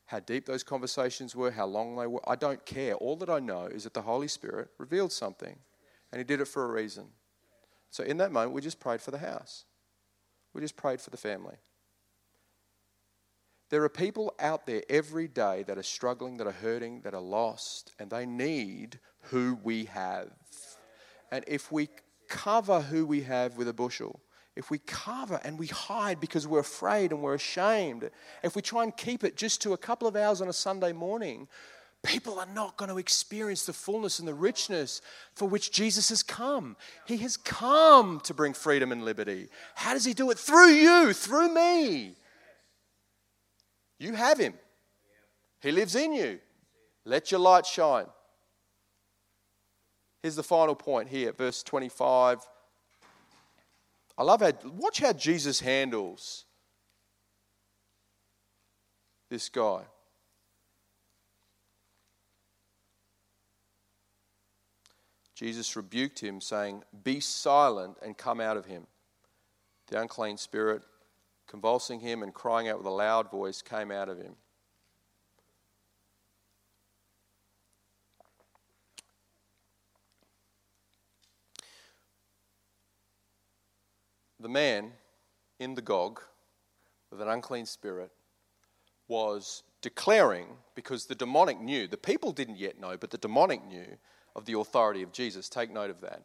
how 0.05 0.19
deep 0.21 0.45
those 0.45 0.63
conversations 0.63 1.35
were, 1.35 1.51
how 1.51 1.65
long 1.65 1.95
they 1.97 2.07
were. 2.07 2.21
I 2.27 2.35
don't 2.35 2.65
care. 2.65 2.95
All 2.95 3.15
that 3.17 3.29
I 3.29 3.39
know 3.39 3.65
is 3.65 3.83
that 3.83 3.93
the 3.93 4.01
Holy 4.01 4.27
Spirit 4.27 4.69
revealed 4.77 5.11
something, 5.11 5.57
and 6.11 6.19
He 6.19 6.23
did 6.23 6.39
it 6.39 6.47
for 6.47 6.63
a 6.65 6.71
reason. 6.71 7.07
So 7.91 8.03
in 8.03 8.17
that 8.17 8.31
moment, 8.31 8.53
we 8.53 8.61
just 8.61 8.79
prayed 8.79 9.01
for 9.01 9.11
the 9.11 9.17
house, 9.17 9.65
we 10.53 10.61
just 10.61 10.77
prayed 10.77 11.01
for 11.01 11.09
the 11.09 11.17
family. 11.17 11.57
There 13.69 13.83
are 13.83 13.89
people 13.89 14.33
out 14.39 14.65
there 14.65 14.81
every 14.89 15.27
day 15.27 15.63
that 15.67 15.77
are 15.77 15.83
struggling, 15.83 16.37
that 16.37 16.47
are 16.47 16.53
hurting, 16.53 17.01
that 17.01 17.13
are 17.13 17.19
lost, 17.19 17.91
and 17.99 18.09
they 18.09 18.25
need 18.25 18.99
who 19.23 19.59
we 19.61 19.85
have. 19.85 20.31
And 21.31 21.43
if 21.47 21.69
we 21.69 21.89
cover 22.29 22.79
who 22.79 23.05
we 23.05 23.23
have 23.23 23.57
with 23.57 23.67
a 23.67 23.73
bushel, 23.73 24.21
if 24.57 24.71
we 24.71 24.79
cover 24.79 25.39
and 25.43 25.59
we 25.59 25.67
hide 25.67 26.19
because 26.19 26.47
we're 26.47 26.59
afraid 26.59 27.11
and 27.11 27.21
we're 27.21 27.35
ashamed, 27.35 28.09
if 28.43 28.55
we 28.55 28.61
try 28.61 28.83
and 28.83 28.97
keep 28.97 29.23
it 29.23 29.37
just 29.37 29.61
to 29.61 29.73
a 29.73 29.77
couple 29.77 30.07
of 30.07 30.15
hours 30.15 30.41
on 30.41 30.49
a 30.49 30.53
Sunday 30.53 30.91
morning, 30.91 31.47
people 32.03 32.39
are 32.39 32.47
not 32.55 32.75
going 32.75 32.89
to 32.89 32.97
experience 32.97 33.67
the 33.67 33.73
fullness 33.73 34.17
and 34.17 34.27
the 34.27 34.33
richness 34.33 35.01
for 35.35 35.47
which 35.47 35.71
Jesus 35.71 36.09
has 36.09 36.23
come. 36.23 36.75
He 37.05 37.17
has 37.17 37.37
come 37.37 38.19
to 38.21 38.33
bring 38.33 38.53
freedom 38.53 38.91
and 38.91 39.05
liberty. 39.05 39.49
How 39.75 39.93
does 39.93 40.05
He 40.05 40.13
do 40.13 40.31
it? 40.31 40.39
Through 40.39 40.71
you, 40.71 41.13
through 41.13 41.53
me. 41.53 42.15
You 43.99 44.13
have 44.13 44.39
Him, 44.39 44.55
He 45.61 45.71
lives 45.71 45.95
in 45.95 46.13
you. 46.13 46.39
Let 47.05 47.31
your 47.31 47.39
light 47.39 47.65
shine. 47.65 48.07
Here's 50.23 50.35
the 50.35 50.43
final 50.43 50.75
point 50.75 51.09
here, 51.09 51.31
verse 51.31 51.61
25. 51.61 52.39
I 54.17 54.23
love 54.23 54.41
how, 54.41 54.51
watch 54.65 54.99
how 54.99 55.13
Jesus 55.13 55.59
handles 55.59 56.45
this 59.29 59.49
guy. 59.49 59.83
Jesus 65.35 65.75
rebuked 65.75 66.19
him, 66.19 66.41
saying, 66.41 66.83
Be 67.03 67.19
silent 67.19 67.97
and 68.01 68.17
come 68.17 68.41
out 68.41 68.57
of 68.57 68.65
him. 68.65 68.87
The 69.85 70.01
unclean 70.01 70.37
spirit, 70.37 70.81
convulsing 71.45 71.99
him 71.99 72.23
and 72.23 72.33
crying 72.33 72.67
out 72.67 72.79
with 72.79 72.87
a 72.87 72.91
loud 72.91 73.29
voice, 73.29 73.61
came 73.61 73.91
out 73.91 74.09
of 74.09 74.17
him. 74.17 74.35
The 84.47 84.53
man 84.53 84.93
in 85.59 85.75
the 85.75 85.81
Gog 85.81 86.21
with 87.11 87.21
an 87.21 87.27
unclean 87.27 87.65
spirit 87.65 88.11
was 89.09 89.63
declaring, 89.81 90.45
because 90.73 91.05
the 91.05 91.15
demonic 91.15 91.59
knew, 91.59 91.85
the 91.85 91.97
people 91.97 92.31
didn't 92.31 92.57
yet 92.57 92.79
know, 92.79 92.95
but 92.95 93.09
the 93.09 93.17
demonic 93.17 93.67
knew 93.67 93.97
of 94.37 94.45
the 94.45 94.57
authority 94.57 95.03
of 95.03 95.11
Jesus. 95.11 95.49
Take 95.49 95.69
note 95.69 95.89
of 95.89 95.99
that. 95.99 96.23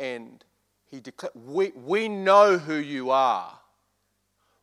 And 0.00 0.44
he 0.90 0.98
declared, 0.98 1.32
we, 1.46 1.70
we 1.76 2.08
know 2.08 2.58
who 2.58 2.74
you 2.74 3.12
are. 3.12 3.56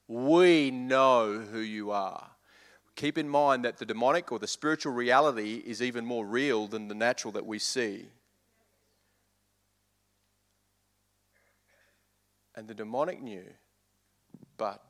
We 0.10 0.70
know 0.70 1.40
who 1.40 1.60
you 1.60 1.92
are. 1.92 2.32
Keep 2.98 3.18
in 3.18 3.30
mind 3.30 3.64
that 3.64 3.78
the 3.78 3.86
demonic 3.86 4.34
or 4.34 4.40
the 4.40 4.48
spiritual 4.48 4.92
reality 4.92 5.64
is 5.66 5.82
even 5.82 6.06
more 6.06 6.26
real 6.26 6.68
than 6.68 6.90
the 6.90 6.94
natural 6.94 7.32
that 7.32 7.46
we 7.46 7.58
see. 7.58 8.08
And 12.58 12.68
the 12.68 12.74
demonic 12.74 13.22
knew, 13.22 13.46
but 14.58 14.84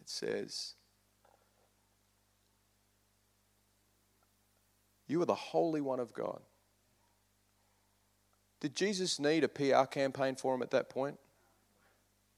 it 0.00 0.08
says, 0.08 0.72
You 5.06 5.20
are 5.20 5.26
the 5.26 5.34
Holy 5.34 5.82
One 5.82 6.00
of 6.00 6.14
God. 6.14 6.40
Did 8.60 8.74
Jesus 8.74 9.20
need 9.20 9.44
a 9.44 9.48
PR 9.48 9.84
campaign 9.84 10.36
for 10.36 10.54
him 10.54 10.62
at 10.62 10.70
that 10.70 10.88
point? 10.88 11.18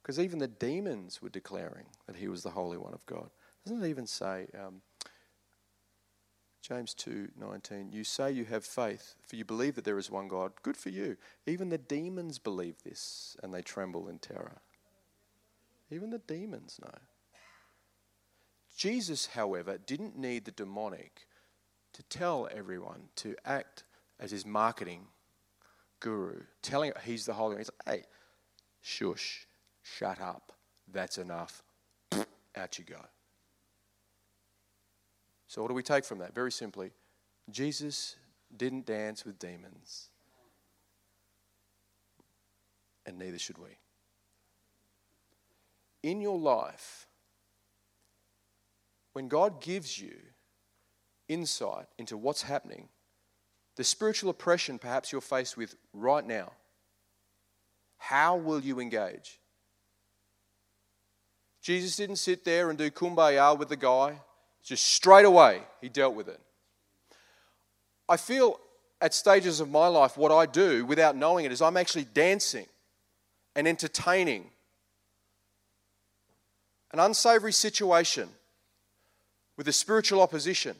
Because 0.03 0.19
even 0.19 0.41
the 0.41 0.49
demons 0.49 1.23
were 1.23 1.29
declaring 1.29 1.87
that 2.09 2.17
he 2.17 2.27
was 2.27 2.43
the 2.43 2.51
Holy 2.51 2.79
One 2.79 2.95
of 2.95 3.07
God. 3.07 3.31
Doesn't 3.65 3.85
it 3.85 3.89
even 3.89 4.09
say, 4.09 4.49
um, 4.59 4.83
James 6.61 6.95
2:19 6.95 7.93
you 7.93 8.05
say 8.05 8.31
you 8.31 8.45
have 8.45 8.65
faith, 8.65 9.15
for 9.23 9.37
you 9.37 9.45
believe 9.45 9.75
that 9.77 9.85
there 9.85 9.99
is 9.99 10.11
one 10.11 10.29
God. 10.29 10.53
Good 10.63 10.77
for 10.77 10.91
you. 10.91 11.17
Even 11.47 11.69
the 11.69 11.79
demons 11.79 12.39
believe 12.39 12.83
this 12.83 13.37
and 13.43 13.55
they 13.55 13.63
tremble 13.63 14.09
in 14.09 14.19
terror. 14.19 14.61
Even 15.91 16.11
the 16.11 16.19
demons 16.19 16.79
know. 16.83 16.99
Jesus, 18.77 19.27
however, 19.27 19.79
didn't 19.79 20.17
need 20.17 20.45
the 20.45 20.51
demonic 20.51 21.27
to 21.95 22.03
tell 22.05 22.49
everyone 22.55 23.09
to 23.17 23.35
act 23.45 23.85
as 24.21 24.31
his 24.31 24.47
marketing 24.47 25.09
guru, 26.01 26.43
telling 26.63 26.93
he's 27.05 27.27
the 27.27 27.33
Holy 27.33 27.55
One. 27.55 27.59
He's 27.59 27.71
like, 27.87 27.97
hey, 27.97 28.05
shush, 28.81 29.47
shut 29.83 30.21
up, 30.21 30.53
that's 30.93 31.19
enough. 31.19 31.63
Out 32.57 32.79
you 32.79 32.85
go. 32.85 33.01
So, 35.49 35.63
what 35.63 35.69
do 35.69 35.75
we 35.75 35.83
take 35.83 36.05
from 36.05 36.19
that? 36.19 36.35
Very 36.35 36.53
simply, 36.53 36.93
Jesus 37.51 38.17
didn't 38.55 38.87
dance 38.87 39.25
with 39.25 39.39
demons, 39.39 40.09
and 43.07 43.19
neither 43.19 43.39
should 43.39 43.59
we. 43.59 43.79
In 46.03 46.21
your 46.21 46.39
life, 46.39 47.07
when 49.15 49.29
God 49.29 49.61
gives 49.61 49.99
you 49.99 50.17
insight 51.29 51.87
into 51.97 52.17
what's 52.17 52.43
happening, 52.43 52.89
the 53.77 53.85
spiritual 53.85 54.31
oppression 54.31 54.79
perhaps 54.79 55.13
you're 55.13 55.21
faced 55.21 55.57
with 55.57 55.75
right 55.95 56.27
now, 56.27 56.53
how 57.97 58.37
will 58.37 58.61
you 58.61 58.81
engage? 58.81 59.41
Jesus 61.63 61.97
didn't 61.97 62.17
sit 62.17 62.45
there 62.45 62.69
and 62.69 62.79
do 62.79 62.91
kumbaya 62.91 63.59
with 63.59 63.71
the 63.71 63.77
guy. 63.77 64.21
Just 64.69 64.85
straight 64.85 65.25
away, 65.25 65.63
he 65.81 65.89
dealt 65.89 66.15
with 66.15 66.29
it. 66.29 66.39
I 68.07 68.19
feel 68.19 68.61
at 69.01 69.15
stages 69.15 69.61
of 69.61 69.71
my 69.71 69.87
life, 69.87 70.19
what 70.19 70.31
I 70.31 70.45
do 70.45 70.85
without 70.85 71.17
knowing 71.17 71.47
it 71.47 71.53
is 71.53 71.63
I'm 71.63 71.79
actually 71.79 72.05
dancing 72.13 72.67
and 73.57 73.67
entertaining 73.67 74.51
an 76.93 76.99
unsavory 76.99 77.55
situation 77.55 78.29
with 79.57 79.69
a 79.69 79.73
spiritual 79.73 80.21
opposition 80.21 80.77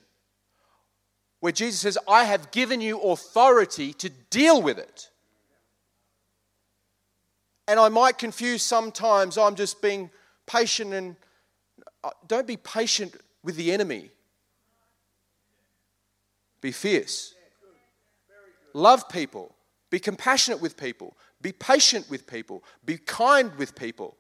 where 1.41 1.53
Jesus 1.53 1.81
says, 1.81 1.97
I 2.07 2.25
have 2.25 2.51
given 2.51 2.83
you 2.83 3.01
authority 3.01 3.95
to 3.95 4.11
deal 4.29 4.61
with 4.61 4.77
it. 4.77 5.09
And 7.67 7.81
I 7.81 7.89
might 7.89 8.19
confuse 8.19 8.63
sometimes, 8.63 9.39
I'm 9.39 9.55
just 9.55 9.81
being 9.81 10.11
patient 10.47 10.93
and 10.93 11.17
uh, 12.05 12.11
don't 12.27 12.47
be 12.47 12.59
patient 12.59 13.15
with 13.49 13.57
the 13.57 13.73
enemy. 13.73 14.11
Be 16.61 16.71
fierce. 16.71 17.35
Love 18.75 19.09
people. 19.09 19.55
Be 19.89 19.99
compassionate 19.99 20.61
with 20.61 20.77
people. 20.77 21.17
Be 21.41 21.53
patient 21.53 22.11
with 22.11 22.27
people. 22.27 22.63
Be 22.85 22.99
kind 22.99 23.55
with 23.55 23.75
people. 23.75 24.19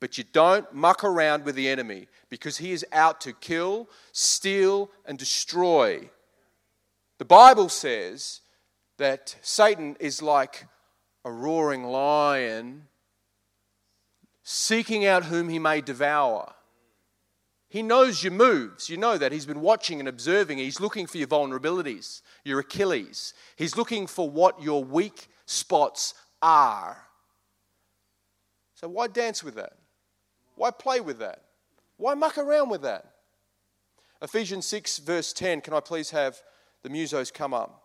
But 0.00 0.18
you 0.18 0.24
don't 0.34 0.70
muck 0.74 1.02
around 1.02 1.46
with 1.46 1.54
the 1.54 1.66
enemy 1.66 2.08
because 2.28 2.58
he 2.58 2.72
is 2.72 2.84
out 2.92 3.22
to 3.22 3.32
kill, 3.32 3.88
steal, 4.12 4.90
and 5.06 5.16
destroy. 5.16 6.10
The 7.16 7.24
Bible 7.24 7.70
says 7.70 8.42
that 8.98 9.34
Satan 9.40 9.96
is 9.98 10.20
like 10.20 10.66
a 11.24 11.32
roaring 11.32 11.84
lion 11.84 12.88
seeking 14.42 15.06
out 15.06 15.24
whom 15.24 15.48
he 15.48 15.58
may 15.58 15.80
devour. 15.80 16.52
He 17.68 17.82
knows 17.82 18.22
your 18.22 18.32
moves. 18.32 18.88
You 18.88 18.96
know 18.96 19.18
that. 19.18 19.32
He's 19.32 19.46
been 19.46 19.60
watching 19.60 20.00
and 20.00 20.08
observing. 20.08 20.58
He's 20.58 20.80
looking 20.80 21.06
for 21.06 21.18
your 21.18 21.26
vulnerabilities, 21.26 22.22
your 22.44 22.60
Achilles. 22.60 23.34
He's 23.56 23.76
looking 23.76 24.06
for 24.06 24.28
what 24.30 24.62
your 24.62 24.82
weak 24.82 25.28
spots 25.44 26.14
are. 26.40 26.96
So, 28.74 28.88
why 28.88 29.08
dance 29.08 29.44
with 29.44 29.56
that? 29.56 29.74
Why 30.54 30.70
play 30.70 31.00
with 31.00 31.18
that? 31.18 31.42
Why 31.96 32.14
muck 32.14 32.38
around 32.38 32.70
with 32.70 32.82
that? 32.82 33.04
Ephesians 34.22 34.66
6, 34.66 34.98
verse 34.98 35.32
10. 35.32 35.60
Can 35.60 35.74
I 35.74 35.80
please 35.80 36.10
have 36.10 36.40
the 36.82 36.88
musos 36.88 37.32
come 37.32 37.54
up. 37.54 37.82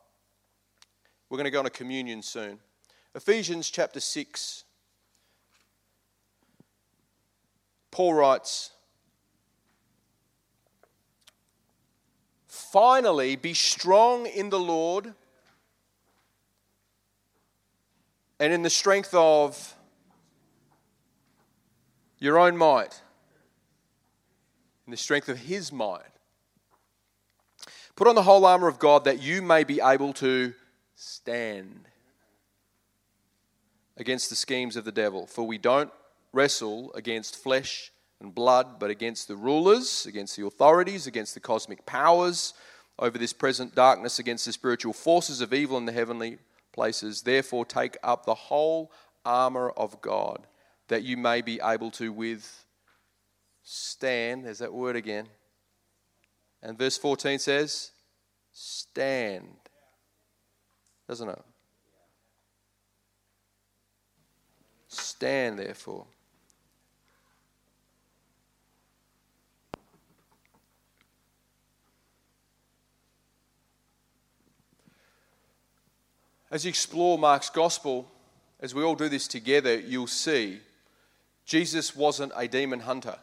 We're 1.30 1.38
going 1.38 1.46
to 1.46 1.52
go 1.52 1.60
on 1.60 1.66
a 1.66 1.72
communion 1.72 2.22
soon. 2.22 2.60
Ephesians 3.16 3.70
chapter 3.70 4.00
6. 4.00 4.64
Paul 7.92 8.14
writes, 8.14 8.72
Finally, 12.74 13.36
be 13.36 13.54
strong 13.54 14.26
in 14.26 14.50
the 14.50 14.60
Lord 14.60 15.14
and 18.40 18.52
in 18.52 18.64
the 18.64 18.70
strength 18.72 19.14
of 19.14 19.76
your 22.18 22.40
own 22.40 22.58
might, 22.58 23.00
in 24.88 24.92
the 24.92 24.98
strength 24.98 25.30
of 25.30 25.38
his 25.38 25.72
might. 25.72 26.02
Put 27.96 28.08
on 28.08 28.16
the 28.16 28.24
whole 28.24 28.44
armor 28.44 28.68
of 28.68 28.80
God 28.80 29.04
that 29.04 29.22
you 29.22 29.44
may 29.44 29.64
be 29.64 29.80
able 29.80 30.12
to 30.14 30.56
stand 30.96 31.88
against 33.98 34.32
the 34.32 34.36
schemes 34.36 34.76
of 34.76 34.84
the 34.84 34.92
devil. 34.92 35.28
For 35.28 35.46
we 35.46 35.60
don't 35.60 35.92
wrestle 36.32 36.92
against 36.96 37.36
flesh 37.36 37.93
and 38.24 38.34
blood, 38.34 38.80
but 38.80 38.90
against 38.90 39.28
the 39.28 39.36
rulers, 39.36 40.06
against 40.08 40.36
the 40.36 40.46
authorities, 40.46 41.06
against 41.06 41.34
the 41.34 41.40
cosmic 41.40 41.86
powers 41.86 42.54
over 42.98 43.18
this 43.18 43.34
present 43.34 43.76
darkness, 43.76 44.18
against 44.18 44.46
the 44.46 44.54
spiritual 44.54 44.94
forces 44.94 45.42
of 45.42 45.54
evil 45.54 45.78
in 45.78 45.86
the 45.86 45.92
heavenly 45.92 46.40
places. 46.72 47.22
Therefore, 47.22 47.66
take 47.66 47.98
up 48.04 48.26
the 48.26 48.34
whole 48.34 48.92
armor 49.26 49.70
of 49.70 50.02
God, 50.02 50.48
that 50.88 51.04
you 51.04 51.18
may 51.18 51.42
be 51.42 51.60
able 51.64 51.92
to 51.92 52.12
withstand. 52.12 52.64
There's 54.46 54.60
that 54.60 54.74
word 54.74 54.96
again. 54.96 55.28
And 56.62 56.78
verse 56.78 56.98
14 56.98 57.40
says, 57.40 57.92
stand. 58.52 59.50
Doesn't 61.08 61.30
it? 61.30 61.42
Stand, 64.88 65.60
therefore. 65.60 66.06
As 76.54 76.66
you 76.66 76.70
explore 76.70 77.18
Mark's 77.18 77.50
gospel, 77.50 78.08
as 78.60 78.76
we 78.76 78.84
all 78.84 78.94
do 78.94 79.10
this 79.10 79.28
together, 79.28 79.76
you'll 79.76 80.06
see 80.06 80.60
Jesus 81.48 81.96
wasn't 81.96 82.32
a 82.36 82.48
demon 82.48 82.82
hunter. 82.82 83.18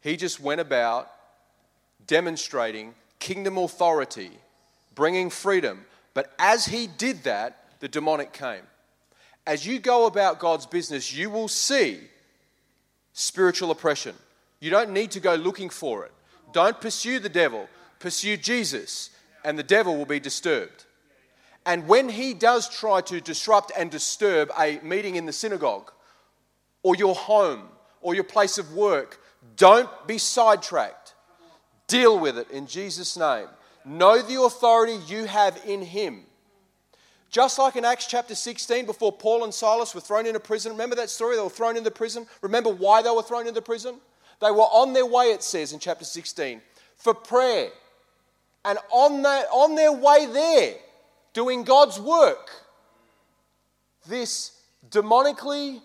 He 0.00 0.16
just 0.16 0.40
went 0.40 0.62
about 0.62 1.10
demonstrating 2.06 2.94
kingdom 3.18 3.58
authority, 3.58 4.30
bringing 4.94 5.28
freedom. 5.28 5.84
But 6.14 6.32
as 6.38 6.64
he 6.64 6.86
did 6.86 7.24
that, 7.24 7.58
the 7.80 7.88
demonic 7.88 8.32
came. 8.32 8.62
As 9.46 9.66
you 9.66 9.78
go 9.78 10.06
about 10.06 10.38
God's 10.38 10.64
business, 10.64 11.12
you 11.12 11.28
will 11.28 11.48
see 11.48 12.00
spiritual 13.12 13.70
oppression. 13.70 14.14
You 14.60 14.70
don't 14.70 14.92
need 14.92 15.10
to 15.10 15.20
go 15.20 15.34
looking 15.34 15.68
for 15.68 16.06
it. 16.06 16.12
Don't 16.54 16.80
pursue 16.80 17.18
the 17.18 17.28
devil, 17.28 17.68
pursue 17.98 18.38
Jesus, 18.38 19.10
and 19.44 19.58
the 19.58 19.62
devil 19.62 19.94
will 19.98 20.06
be 20.06 20.20
disturbed. 20.20 20.86
And 21.66 21.88
when 21.88 22.08
he 22.08 22.34
does 22.34 22.68
try 22.68 23.00
to 23.02 23.20
disrupt 23.20 23.72
and 23.76 23.90
disturb 23.90 24.50
a 24.58 24.78
meeting 24.82 25.16
in 25.16 25.26
the 25.26 25.32
synagogue, 25.32 25.92
or 26.82 26.94
your 26.94 27.14
home, 27.14 27.68
or 28.02 28.14
your 28.14 28.24
place 28.24 28.58
of 28.58 28.74
work, 28.74 29.20
don't 29.56 29.88
be 30.06 30.18
sidetracked. 30.18 31.14
Deal 31.86 32.18
with 32.18 32.38
it 32.38 32.50
in 32.50 32.66
Jesus' 32.66 33.16
name. 33.16 33.46
Know 33.84 34.20
the 34.20 34.42
authority 34.42 34.98
you 35.06 35.24
have 35.24 35.60
in 35.66 35.82
him. 35.82 36.24
Just 37.30 37.58
like 37.58 37.76
in 37.76 37.84
Acts 37.84 38.06
chapter 38.06 38.34
16, 38.34 38.86
before 38.86 39.10
Paul 39.10 39.44
and 39.44 39.52
Silas 39.52 39.94
were 39.94 40.00
thrown 40.00 40.26
into 40.26 40.38
prison. 40.38 40.72
Remember 40.72 40.94
that 40.96 41.10
story? 41.10 41.36
They 41.36 41.42
were 41.42 41.48
thrown 41.48 41.76
into 41.76 41.90
prison. 41.90 42.26
Remember 42.42 42.70
why 42.70 43.02
they 43.02 43.10
were 43.10 43.22
thrown 43.22 43.48
into 43.48 43.60
prison? 43.60 43.96
They 44.40 44.50
were 44.50 44.62
on 44.62 44.92
their 44.92 45.06
way, 45.06 45.26
it 45.26 45.42
says 45.42 45.72
in 45.72 45.78
chapter 45.78 46.04
16, 46.04 46.60
for 46.96 47.12
prayer. 47.12 47.70
And 48.64 48.78
on, 48.90 49.22
that, 49.22 49.46
on 49.52 49.74
their 49.74 49.92
way 49.92 50.26
there, 50.26 50.74
doing 51.34 51.64
God's 51.64 52.00
work, 52.00 52.50
this 54.08 54.62
demonically 54.88 55.80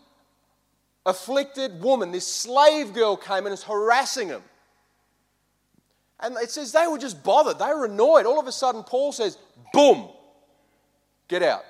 afflicted 1.06 1.82
woman, 1.82 2.12
this 2.12 2.28
slave 2.28 2.94
girl 2.94 3.18
came 3.18 3.46
and 3.46 3.54
is 3.54 3.64
harassing 3.64 4.30
him. 4.30 4.44
And 6.22 6.36
it 6.38 6.52
says 6.52 6.72
they 6.72 6.88
were 6.88 6.98
just 6.98 7.24
bothered. 7.24 7.60
They 7.60 7.74
were 7.74 7.86
annoyed. 7.86 8.26
All 8.26 8.40
of 8.40 8.48
a 8.48 8.52
sudden, 8.52 8.84
Paul 8.84 9.12
says, 9.12 9.38
boom, 9.74 10.10
get 11.28 11.42
out. 11.42 11.64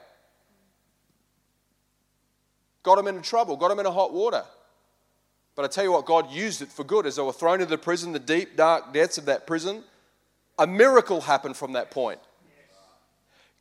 Got 2.82 2.96
them 2.96 3.08
into 3.08 3.22
trouble, 3.22 3.58
got 3.58 3.70
them 3.70 3.80
into 3.80 3.92
hot 3.92 4.14
water. 4.14 4.44
But 5.56 5.66
I 5.66 5.68
tell 5.68 5.84
you 5.84 5.92
what, 5.92 6.06
God 6.06 6.32
used 6.32 6.62
it 6.62 6.70
for 6.70 6.84
good. 6.84 7.06
As 7.06 7.18
they 7.18 7.22
were 7.22 7.34
thrown 7.34 7.56
into 7.56 7.66
the 7.66 7.78
prison, 7.78 8.14
the 8.14 8.20
deep, 8.20 8.56
dark 8.56 8.94
depths 8.94 9.18
of 9.18 9.26
that 9.26 9.46
prison, 9.46 9.84
a 10.58 10.66
miracle 10.66 11.22
happened 11.22 11.56
from 11.56 11.74
that 11.74 11.92
point. 11.92 12.20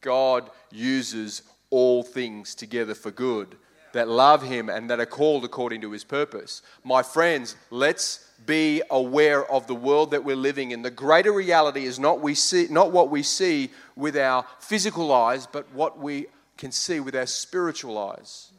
God 0.00 0.50
uses 0.70 1.42
all 1.70 2.02
things 2.02 2.54
together 2.54 2.94
for 2.94 3.10
good 3.10 3.56
that 3.92 4.08
love 4.08 4.42
Him 4.42 4.68
and 4.68 4.90
that 4.90 5.00
are 5.00 5.06
called 5.06 5.44
according 5.44 5.80
to 5.80 5.90
His 5.90 6.04
purpose. 6.04 6.62
My 6.84 7.02
friends, 7.02 7.56
let's 7.70 8.28
be 8.46 8.82
aware 8.90 9.50
of 9.50 9.66
the 9.66 9.74
world 9.74 10.12
that 10.12 10.24
we're 10.24 10.36
living 10.36 10.70
in. 10.70 10.82
The 10.82 10.90
greater 10.90 11.32
reality 11.32 11.84
is 11.84 11.98
not, 11.98 12.20
we 12.20 12.34
see, 12.34 12.68
not 12.70 12.92
what 12.92 13.10
we 13.10 13.22
see 13.22 13.70
with 13.96 14.16
our 14.16 14.44
physical 14.60 15.12
eyes, 15.12 15.46
but 15.46 15.72
what 15.72 15.98
we 15.98 16.26
can 16.56 16.72
see 16.72 17.00
with 17.00 17.16
our 17.16 17.26
spiritual 17.26 17.98
eyes. 17.98 18.52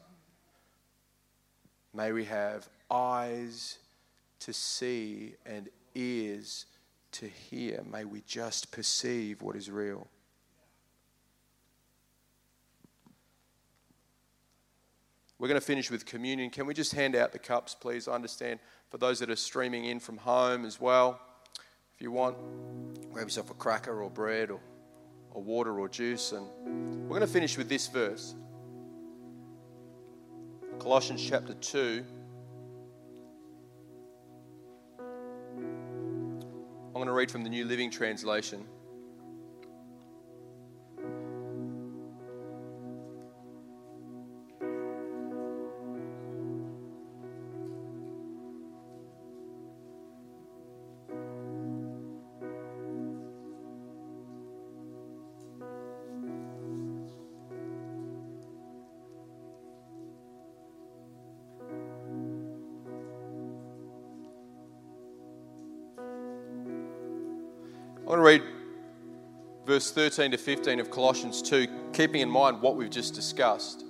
May 1.94 2.12
we 2.12 2.26
have 2.26 2.68
eyes 2.90 3.78
to 4.42 4.54
see 4.54 5.36
and 5.46 5.70
ears 5.96 6.66
to 7.14 7.28
hear. 7.28 7.84
May 7.92 8.06
we 8.06 8.22
just 8.28 8.72
perceive 8.72 9.42
what 9.42 9.56
is 9.56 9.70
real. 9.70 10.08
We're 15.40 15.48
going 15.48 15.60
to 15.60 15.66
finish 15.66 15.90
with 15.90 16.06
communion. 16.06 16.50
Can 16.50 16.66
we 16.66 16.74
just 16.74 16.94
hand 16.94 17.16
out 17.16 17.32
the 17.32 17.40
cups, 17.40 17.74
please? 17.74 18.10
I 18.10 18.14
understand 18.14 18.60
for 18.90 18.98
those 18.98 19.20
that 19.20 19.30
are 19.30 19.38
streaming 19.38 19.86
in 19.86 20.02
from 20.02 20.18
home 20.18 20.66
as 20.66 20.82
well. 20.82 21.22
If 21.96 22.02
you 22.02 22.12
want, 22.12 22.36
grab 23.14 23.28
yourself 23.28 23.50
a 23.50 23.54
cracker 23.54 24.04
or 24.04 24.10
bread 24.10 24.52
or, 24.52 24.60
or 25.32 25.42
water 25.42 25.80
or 25.80 25.88
juice. 25.88 26.34
And 26.34 26.46
we're 27.04 27.18
going 27.18 27.22
to 27.22 27.28
finish 27.28 27.58
with 27.58 27.70
this 27.70 27.88
verse 27.88 28.36
Colossians 30.78 31.26
chapter 31.26 31.54
2. 31.54 32.04
I'm 35.00 36.94
going 36.94 37.08
to 37.08 37.14
read 37.14 37.32
from 37.32 37.44
the 37.44 37.50
New 37.50 37.64
Living 37.64 37.90
Translation. 37.90 38.66
I 68.10 68.14
want 68.14 68.22
to 68.22 68.26
read 68.26 68.44
verse 69.68 69.92
13 69.92 70.32
to 70.32 70.38
15 70.40 70.80
of 70.80 70.90
Colossians 70.90 71.44
2, 71.44 71.68
keeping 71.94 72.22
in 72.22 72.30
mind 72.30 72.60
what 72.60 72.76
we've 72.76 72.90
just 72.90 73.14
discussed. 73.14 73.86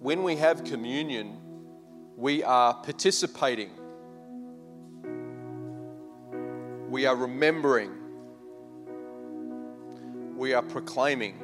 When 0.00 0.22
we 0.22 0.36
have 0.36 0.64
communion, 0.64 1.38
we 2.14 2.42
are 2.42 2.74
participating, 2.74 3.70
we 6.90 7.06
are 7.06 7.16
remembering, 7.16 7.92
we 10.36 10.52
are 10.52 10.60
proclaiming 10.60 11.38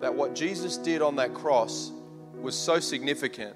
that 0.00 0.12
what 0.12 0.34
Jesus 0.34 0.76
did 0.78 1.00
on 1.00 1.14
that 1.14 1.32
cross 1.32 1.92
was 2.40 2.58
so 2.58 2.80
significant. 2.80 3.54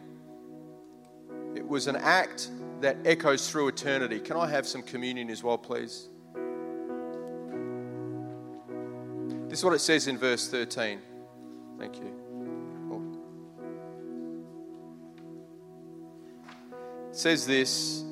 It 1.57 1.67
was 1.67 1.89
an 1.89 1.97
act 1.97 2.53
that 2.85 2.99
echoes 3.07 3.51
through 3.51 3.69
eternity. 3.69 4.21
Can 4.21 4.37
I 4.37 4.47
have 4.47 4.67
some 4.67 4.83
communion 4.83 5.31
as 5.31 5.43
well, 5.43 5.57
please? 5.57 6.11
This 9.49 9.61
is 9.61 9.65
what 9.65 9.73
it 9.73 9.79
says 9.79 10.07
in 10.07 10.19
verse 10.19 10.49
13. 10.49 11.01
Thank 11.79 11.97
you. 11.97 12.15
It 17.09 17.17
says 17.17 17.47
this 17.47 18.05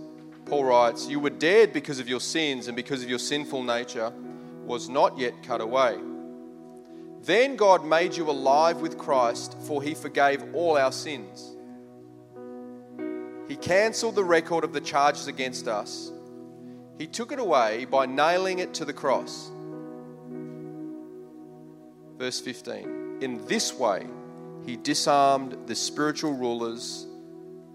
Paul 0.46 0.64
writes, 0.64 1.06
You 1.06 1.20
were 1.20 1.28
dead 1.28 1.74
because 1.74 2.00
of 2.00 2.08
your 2.08 2.20
sins 2.20 2.66
and 2.66 2.74
because 2.74 3.02
of 3.02 3.10
your 3.10 3.18
sinful 3.18 3.62
nature 3.62 4.10
was 4.64 4.88
not 4.88 5.18
yet 5.18 5.34
cut 5.42 5.60
away. 5.60 5.98
Then 7.20 7.56
God 7.56 7.84
made 7.84 8.16
you 8.16 8.30
alive 8.30 8.80
with 8.80 8.96
Christ, 8.96 9.54
for 9.66 9.82
he 9.82 9.92
forgave 9.92 10.54
all 10.54 10.78
our 10.78 10.92
sins 10.92 11.56
he 13.52 13.56
canceled 13.56 14.14
the 14.14 14.24
record 14.24 14.64
of 14.64 14.72
the 14.72 14.80
charges 14.80 15.26
against 15.26 15.68
us. 15.68 16.10
He 16.96 17.06
took 17.06 17.32
it 17.32 17.38
away 17.38 17.84
by 17.84 18.06
nailing 18.06 18.60
it 18.60 18.72
to 18.72 18.86
the 18.86 18.94
cross. 18.94 19.50
Verse 22.16 22.40
15 22.40 23.18
In 23.20 23.46
this 23.48 23.74
way, 23.74 24.06
he 24.64 24.76
disarmed 24.76 25.66
the 25.66 25.74
spiritual 25.74 26.32
rulers 26.32 27.06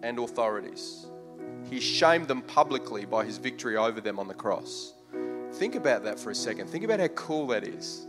and 0.01 0.17
authorities. 0.17 1.05
He 1.69 1.79
shamed 1.79 2.27
them 2.27 2.41
publicly 2.41 3.05
by 3.05 3.23
his 3.23 3.37
victory 3.37 3.77
over 3.77 4.01
them 4.01 4.17
on 4.17 4.27
the 4.27 4.33
cross. 4.33 4.95
Think 5.53 5.75
about 5.75 6.05
that 6.05 6.19
for 6.19 6.31
a 6.31 6.35
second. 6.35 6.71
Think 6.71 6.85
about 6.85 6.99
how 6.99 7.09
cool 7.09 7.45
that 7.49 7.63
is. 7.63 8.07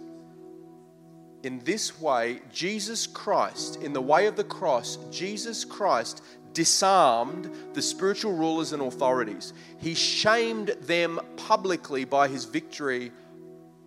In 1.43 1.59
this 1.65 2.01
way, 2.01 2.41
Jesus 2.51 3.07
Christ, 3.07 3.77
in 3.77 3.93
the 3.93 4.01
way 4.01 4.27
of 4.27 4.37
the 4.37 4.43
cross, 4.43 4.97
Jesus 5.11 5.67
Christ 5.67 6.23
disarmed 6.53 7.51
the 7.75 7.83
spiritual 7.83 8.33
rulers 8.33 8.73
and 8.73 8.83
authorities. 8.83 9.53
He 9.79 9.95
shamed 9.95 10.69
them 10.83 11.21
publicly 11.37 12.05
by 12.05 12.29
his 12.29 12.45
victory 12.45 13.13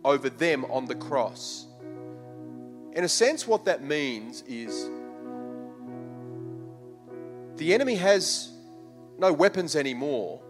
over 0.04 0.30
them 0.30 0.66
on 0.66 0.86
the 0.86 0.96
cross. 0.96 1.68
In 2.94 3.04
a 3.04 3.10
sense, 3.10 3.48
what 3.48 3.66
that 3.66 3.84
means 3.84 4.44
is 4.48 4.90
the 7.56 7.74
enemy 7.74 7.96
has 7.96 8.52
no 9.18 9.32
weapons 9.32 9.76
anymore 9.76 10.42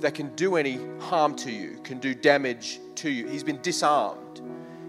that 0.00 0.14
can 0.14 0.34
do 0.36 0.56
any 0.56 0.78
harm 1.00 1.34
to 1.36 1.50
you, 1.50 1.80
can 1.82 1.98
do 1.98 2.14
damage 2.14 2.78
to 2.96 3.10
you. 3.10 3.26
He's 3.26 3.42
been 3.44 3.60
disarmed. 3.62 4.42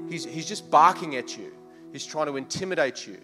He's, 0.10 0.26
he's 0.26 0.46
just 0.46 0.70
barking 0.70 1.16
at 1.16 1.38
you. 1.38 1.54
He's 1.92 2.06
trying 2.06 2.28
to 2.28 2.38
intimidate 2.38 3.08
you. 3.08 3.18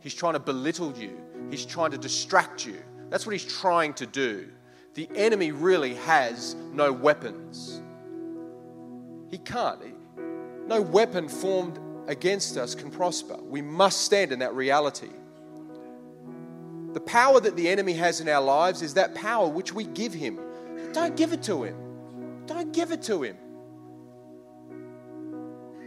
He's 0.00 0.14
trying 0.14 0.34
to 0.34 0.40
belittle 0.40 0.96
you. 0.96 1.20
He's 1.50 1.64
trying 1.64 1.90
to 1.92 1.98
distract 1.98 2.66
you. 2.66 2.82
That's 3.10 3.26
what 3.26 3.32
he's 3.32 3.44
trying 3.44 3.94
to 3.94 4.06
do. 4.06 4.48
The 4.94 5.08
enemy 5.14 5.52
really 5.52 5.94
has 5.94 6.54
no 6.72 6.92
weapons. 6.92 7.80
He 9.30 9.38
can't. 9.38 9.80
No 10.66 10.80
weapon 10.80 11.28
formed 11.28 11.78
against 12.06 12.56
us 12.56 12.74
can 12.74 12.90
prosper. 12.90 13.36
We 13.42 13.62
must 13.62 14.02
stand 14.02 14.32
in 14.32 14.38
that 14.40 14.54
reality. 14.54 15.10
The 16.92 17.00
power 17.00 17.40
that 17.40 17.56
the 17.56 17.68
enemy 17.68 17.94
has 17.94 18.20
in 18.20 18.28
our 18.28 18.42
lives 18.42 18.82
is 18.82 18.94
that 18.94 19.14
power 19.14 19.48
which 19.48 19.72
we 19.72 19.84
give 19.84 20.12
him. 20.12 20.38
Don't 20.92 21.16
give 21.16 21.32
it 21.32 21.42
to 21.44 21.62
him. 21.62 21.76
Don't 22.46 22.72
give 22.72 22.92
it 22.92 23.02
to 23.04 23.22
him. 23.22 23.36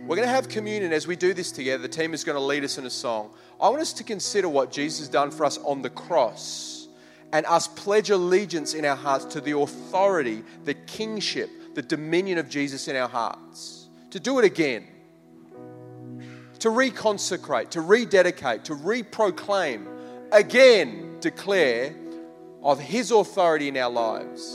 We're 0.05 0.15
going 0.15 0.27
to 0.27 0.33
have 0.33 0.49
communion 0.49 0.93
as 0.93 1.07
we 1.07 1.15
do 1.15 1.33
this 1.33 1.51
together. 1.51 1.81
The 1.81 1.89
team 1.89 2.13
is 2.13 2.23
going 2.23 2.35
to 2.35 2.43
lead 2.43 2.63
us 2.63 2.77
in 2.77 2.85
a 2.85 2.91
song. 2.91 3.31
I 3.59 3.69
want 3.69 3.81
us 3.81 3.91
to 3.93 4.03
consider 4.03 4.47
what 4.47 4.71
Jesus 4.71 4.99
has 4.99 5.09
done 5.09 5.31
for 5.31 5.45
us 5.45 5.57
on 5.57 5.81
the 5.81 5.89
cross 5.89 6.87
and 7.33 7.43
us 7.47 7.67
pledge 7.67 8.11
allegiance 8.11 8.75
in 8.75 8.85
our 8.85 8.95
hearts 8.95 9.25
to 9.25 9.41
the 9.41 9.57
authority, 9.57 10.43
the 10.63 10.75
kingship, 10.75 11.49
the 11.73 11.81
dominion 11.81 12.37
of 12.37 12.49
Jesus 12.49 12.87
in 12.87 12.95
our 12.95 13.09
hearts. 13.09 13.87
To 14.11 14.19
do 14.19 14.37
it 14.37 14.45
again. 14.45 14.85
To 16.59 16.69
reconsecrate, 16.69 17.71
to 17.71 17.81
rededicate, 17.81 18.65
to 18.65 18.75
reproclaim, 18.75 19.87
again 20.31 21.17
declare 21.19 21.95
of 22.61 22.79
His 22.79 23.09
authority 23.09 23.69
in 23.69 23.77
our 23.77 23.89
lives. 23.89 24.53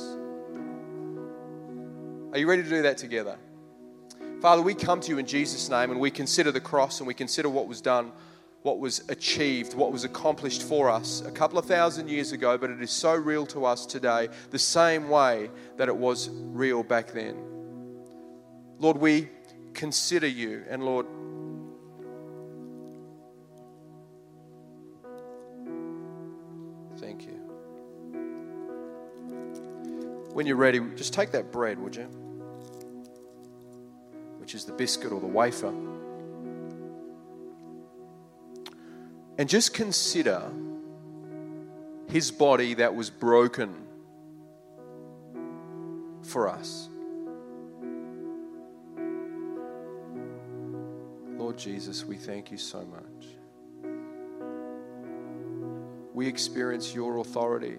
Are 2.33 2.39
you 2.39 2.49
ready 2.49 2.63
to 2.63 2.69
do 2.69 2.83
that 2.83 2.99
together? 2.99 3.37
Father, 4.41 4.63
we 4.63 4.73
come 4.73 5.01
to 5.03 5.11
you 5.11 5.19
in 5.19 5.27
Jesus' 5.27 5.69
name 5.69 5.91
and 5.91 6.01
we 6.01 6.11
consider 6.11 6.51
the 6.51 6.61
cross 6.61 7.01
and 7.01 7.07
we 7.07 7.13
consider 7.13 7.51
what 7.51 7.69
was 7.69 7.83
done, 7.83 8.11
what 8.63 8.79
was 8.79 9.03
achieved, 9.11 9.75
what 9.75 9.93
was 9.93 10.05
accomplished 10.05 10.63
for 10.63 10.89
us 10.89 11.23
a 11.27 11.31
couple 11.31 11.59
of 11.59 11.67
thousand 11.67 12.09
years 12.09 12.33
ago, 12.33 12.57
but 12.57 12.71
it 12.71 12.81
is 12.81 12.91
so 12.91 13.15
real 13.15 13.45
to 13.45 13.67
us 13.67 13.85
today, 13.85 14.29
the 14.51 14.59
same 14.59 15.11
way 15.11 15.51
that 15.77 15.89
it 15.89 15.97
was 15.97 16.31
real 16.31 16.83
back 16.83 17.13
then. 17.13 17.37
Lord, 18.79 18.97
we 18.97 19.29
consider 19.75 20.27
you 20.27 20.65
and 20.71 20.83
Lord, 20.83 21.05
thank 26.97 27.25
you. 27.25 27.35
When 30.33 30.47
you're 30.47 30.57
ready, 30.57 30.81
just 30.97 31.13
take 31.13 31.31
that 31.33 31.53
bread, 31.53 31.79
would 31.79 31.95
you? 31.95 32.30
Which 34.51 34.57
is 34.57 34.65
the 34.65 34.73
biscuit 34.73 35.13
or 35.13 35.21
the 35.21 35.29
wafer. 35.29 35.73
And 39.39 39.49
just 39.49 39.73
consider 39.73 40.51
his 42.09 42.33
body 42.33 42.75
that 42.75 42.93
was 42.93 43.11
broken 43.11 43.73
for 46.23 46.49
us. 46.49 46.89
Lord 51.39 51.57
Jesus, 51.57 52.05
we 52.05 52.17
thank 52.17 52.51
you 52.51 52.59
so 52.59 52.85
much. 52.85 53.29
We 56.13 56.27
experience 56.27 56.93
your 56.93 57.19
authority. 57.19 57.79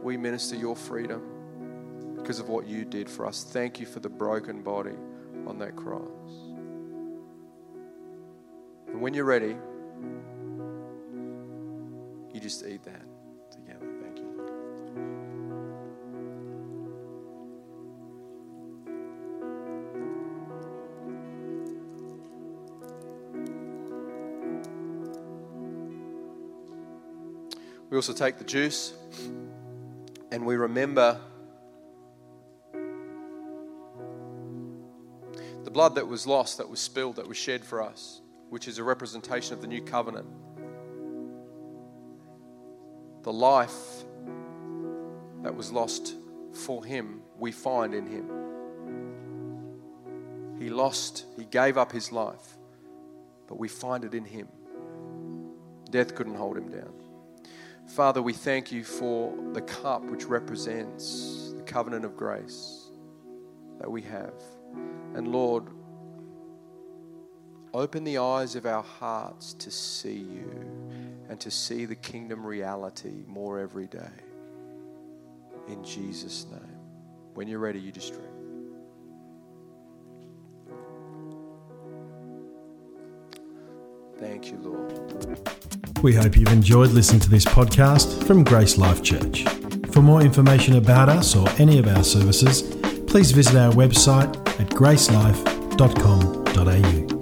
We 0.00 0.16
minister 0.16 0.54
your 0.54 0.76
freedom 0.76 2.14
because 2.18 2.38
of 2.38 2.48
what 2.48 2.68
you 2.68 2.84
did 2.84 3.10
for 3.10 3.26
us. 3.26 3.42
Thank 3.42 3.80
you 3.80 3.86
for 3.86 3.98
the 3.98 4.08
broken 4.08 4.62
body 4.62 4.94
on 5.48 5.58
that 5.58 5.74
cross. 5.74 6.02
And 8.88 9.00
when 9.00 9.14
you're 9.14 9.24
ready, 9.24 9.56
you 12.34 12.40
just 12.40 12.64
eat 12.66 12.82
that 12.84 13.02
together. 13.50 13.86
Thank 14.02 14.18
you. 14.18 14.28
We 27.90 27.96
also 27.96 28.12
take 28.12 28.36
the 28.36 28.44
juice 28.44 28.92
and 30.30 30.44
we 30.44 30.56
remember 30.56 31.20
blood 35.78 35.94
that 35.94 36.08
was 36.08 36.26
lost, 36.26 36.58
that 36.58 36.68
was 36.68 36.80
spilled, 36.80 37.14
that 37.14 37.28
was 37.28 37.36
shed 37.36 37.64
for 37.64 37.80
us, 37.80 38.20
which 38.50 38.66
is 38.66 38.78
a 38.78 38.82
representation 38.82 39.54
of 39.54 39.60
the 39.60 39.66
new 39.68 39.80
covenant. 39.80 40.26
The 43.22 43.32
life 43.32 44.02
that 45.44 45.54
was 45.54 45.70
lost 45.70 46.16
for 46.52 46.84
him, 46.84 47.22
we 47.38 47.52
find 47.52 47.94
in 47.94 48.08
him. 48.08 48.28
He 50.58 50.68
lost, 50.68 51.26
he 51.36 51.44
gave 51.44 51.78
up 51.78 51.92
his 51.92 52.10
life, 52.10 52.56
but 53.46 53.56
we 53.56 53.68
find 53.68 54.02
it 54.02 54.14
in 54.14 54.24
him. 54.24 54.48
Death 55.92 56.16
couldn't 56.16 56.34
hold 56.34 56.56
him 56.56 56.72
down. 56.72 56.92
Father, 57.86 58.20
we 58.20 58.32
thank 58.32 58.72
you 58.72 58.82
for 58.82 59.32
the 59.52 59.60
cup 59.62 60.02
which 60.06 60.24
represents 60.24 61.52
the 61.56 61.62
covenant 61.62 62.04
of 62.04 62.16
grace 62.16 62.90
that 63.78 63.88
we 63.88 64.02
have. 64.02 64.34
And 65.14 65.28
Lord, 65.28 65.64
open 67.74 68.04
the 68.04 68.18
eyes 68.18 68.54
of 68.54 68.66
our 68.66 68.82
hearts 68.82 69.54
to 69.54 69.70
see 69.70 70.18
you 70.18 70.50
and 71.28 71.38
to 71.40 71.50
see 71.50 71.84
the 71.84 71.96
kingdom 71.96 72.46
reality 72.46 73.24
more 73.26 73.58
every 73.58 73.86
day. 73.86 74.10
In 75.68 75.84
Jesus' 75.84 76.46
name. 76.50 76.60
When 77.34 77.46
you're 77.46 77.58
ready, 77.58 77.78
you 77.78 77.92
just 77.92 78.12
drink. 78.12 78.28
Thank 84.18 84.50
you, 84.50 84.58
Lord. 84.58 86.02
We 86.02 86.14
hope 86.14 86.36
you've 86.36 86.48
enjoyed 86.48 86.90
listening 86.90 87.20
to 87.20 87.30
this 87.30 87.44
podcast 87.44 88.24
from 88.24 88.42
Grace 88.42 88.78
Life 88.78 89.02
Church. 89.02 89.44
For 89.92 90.02
more 90.02 90.22
information 90.22 90.76
about 90.76 91.08
us 91.08 91.36
or 91.36 91.48
any 91.58 91.78
of 91.78 91.86
our 91.86 92.02
services, 92.02 92.62
please 93.06 93.30
visit 93.30 93.56
our 93.56 93.72
website 93.72 94.47
at 94.58 94.68
gracelife.com.au. 94.70 97.17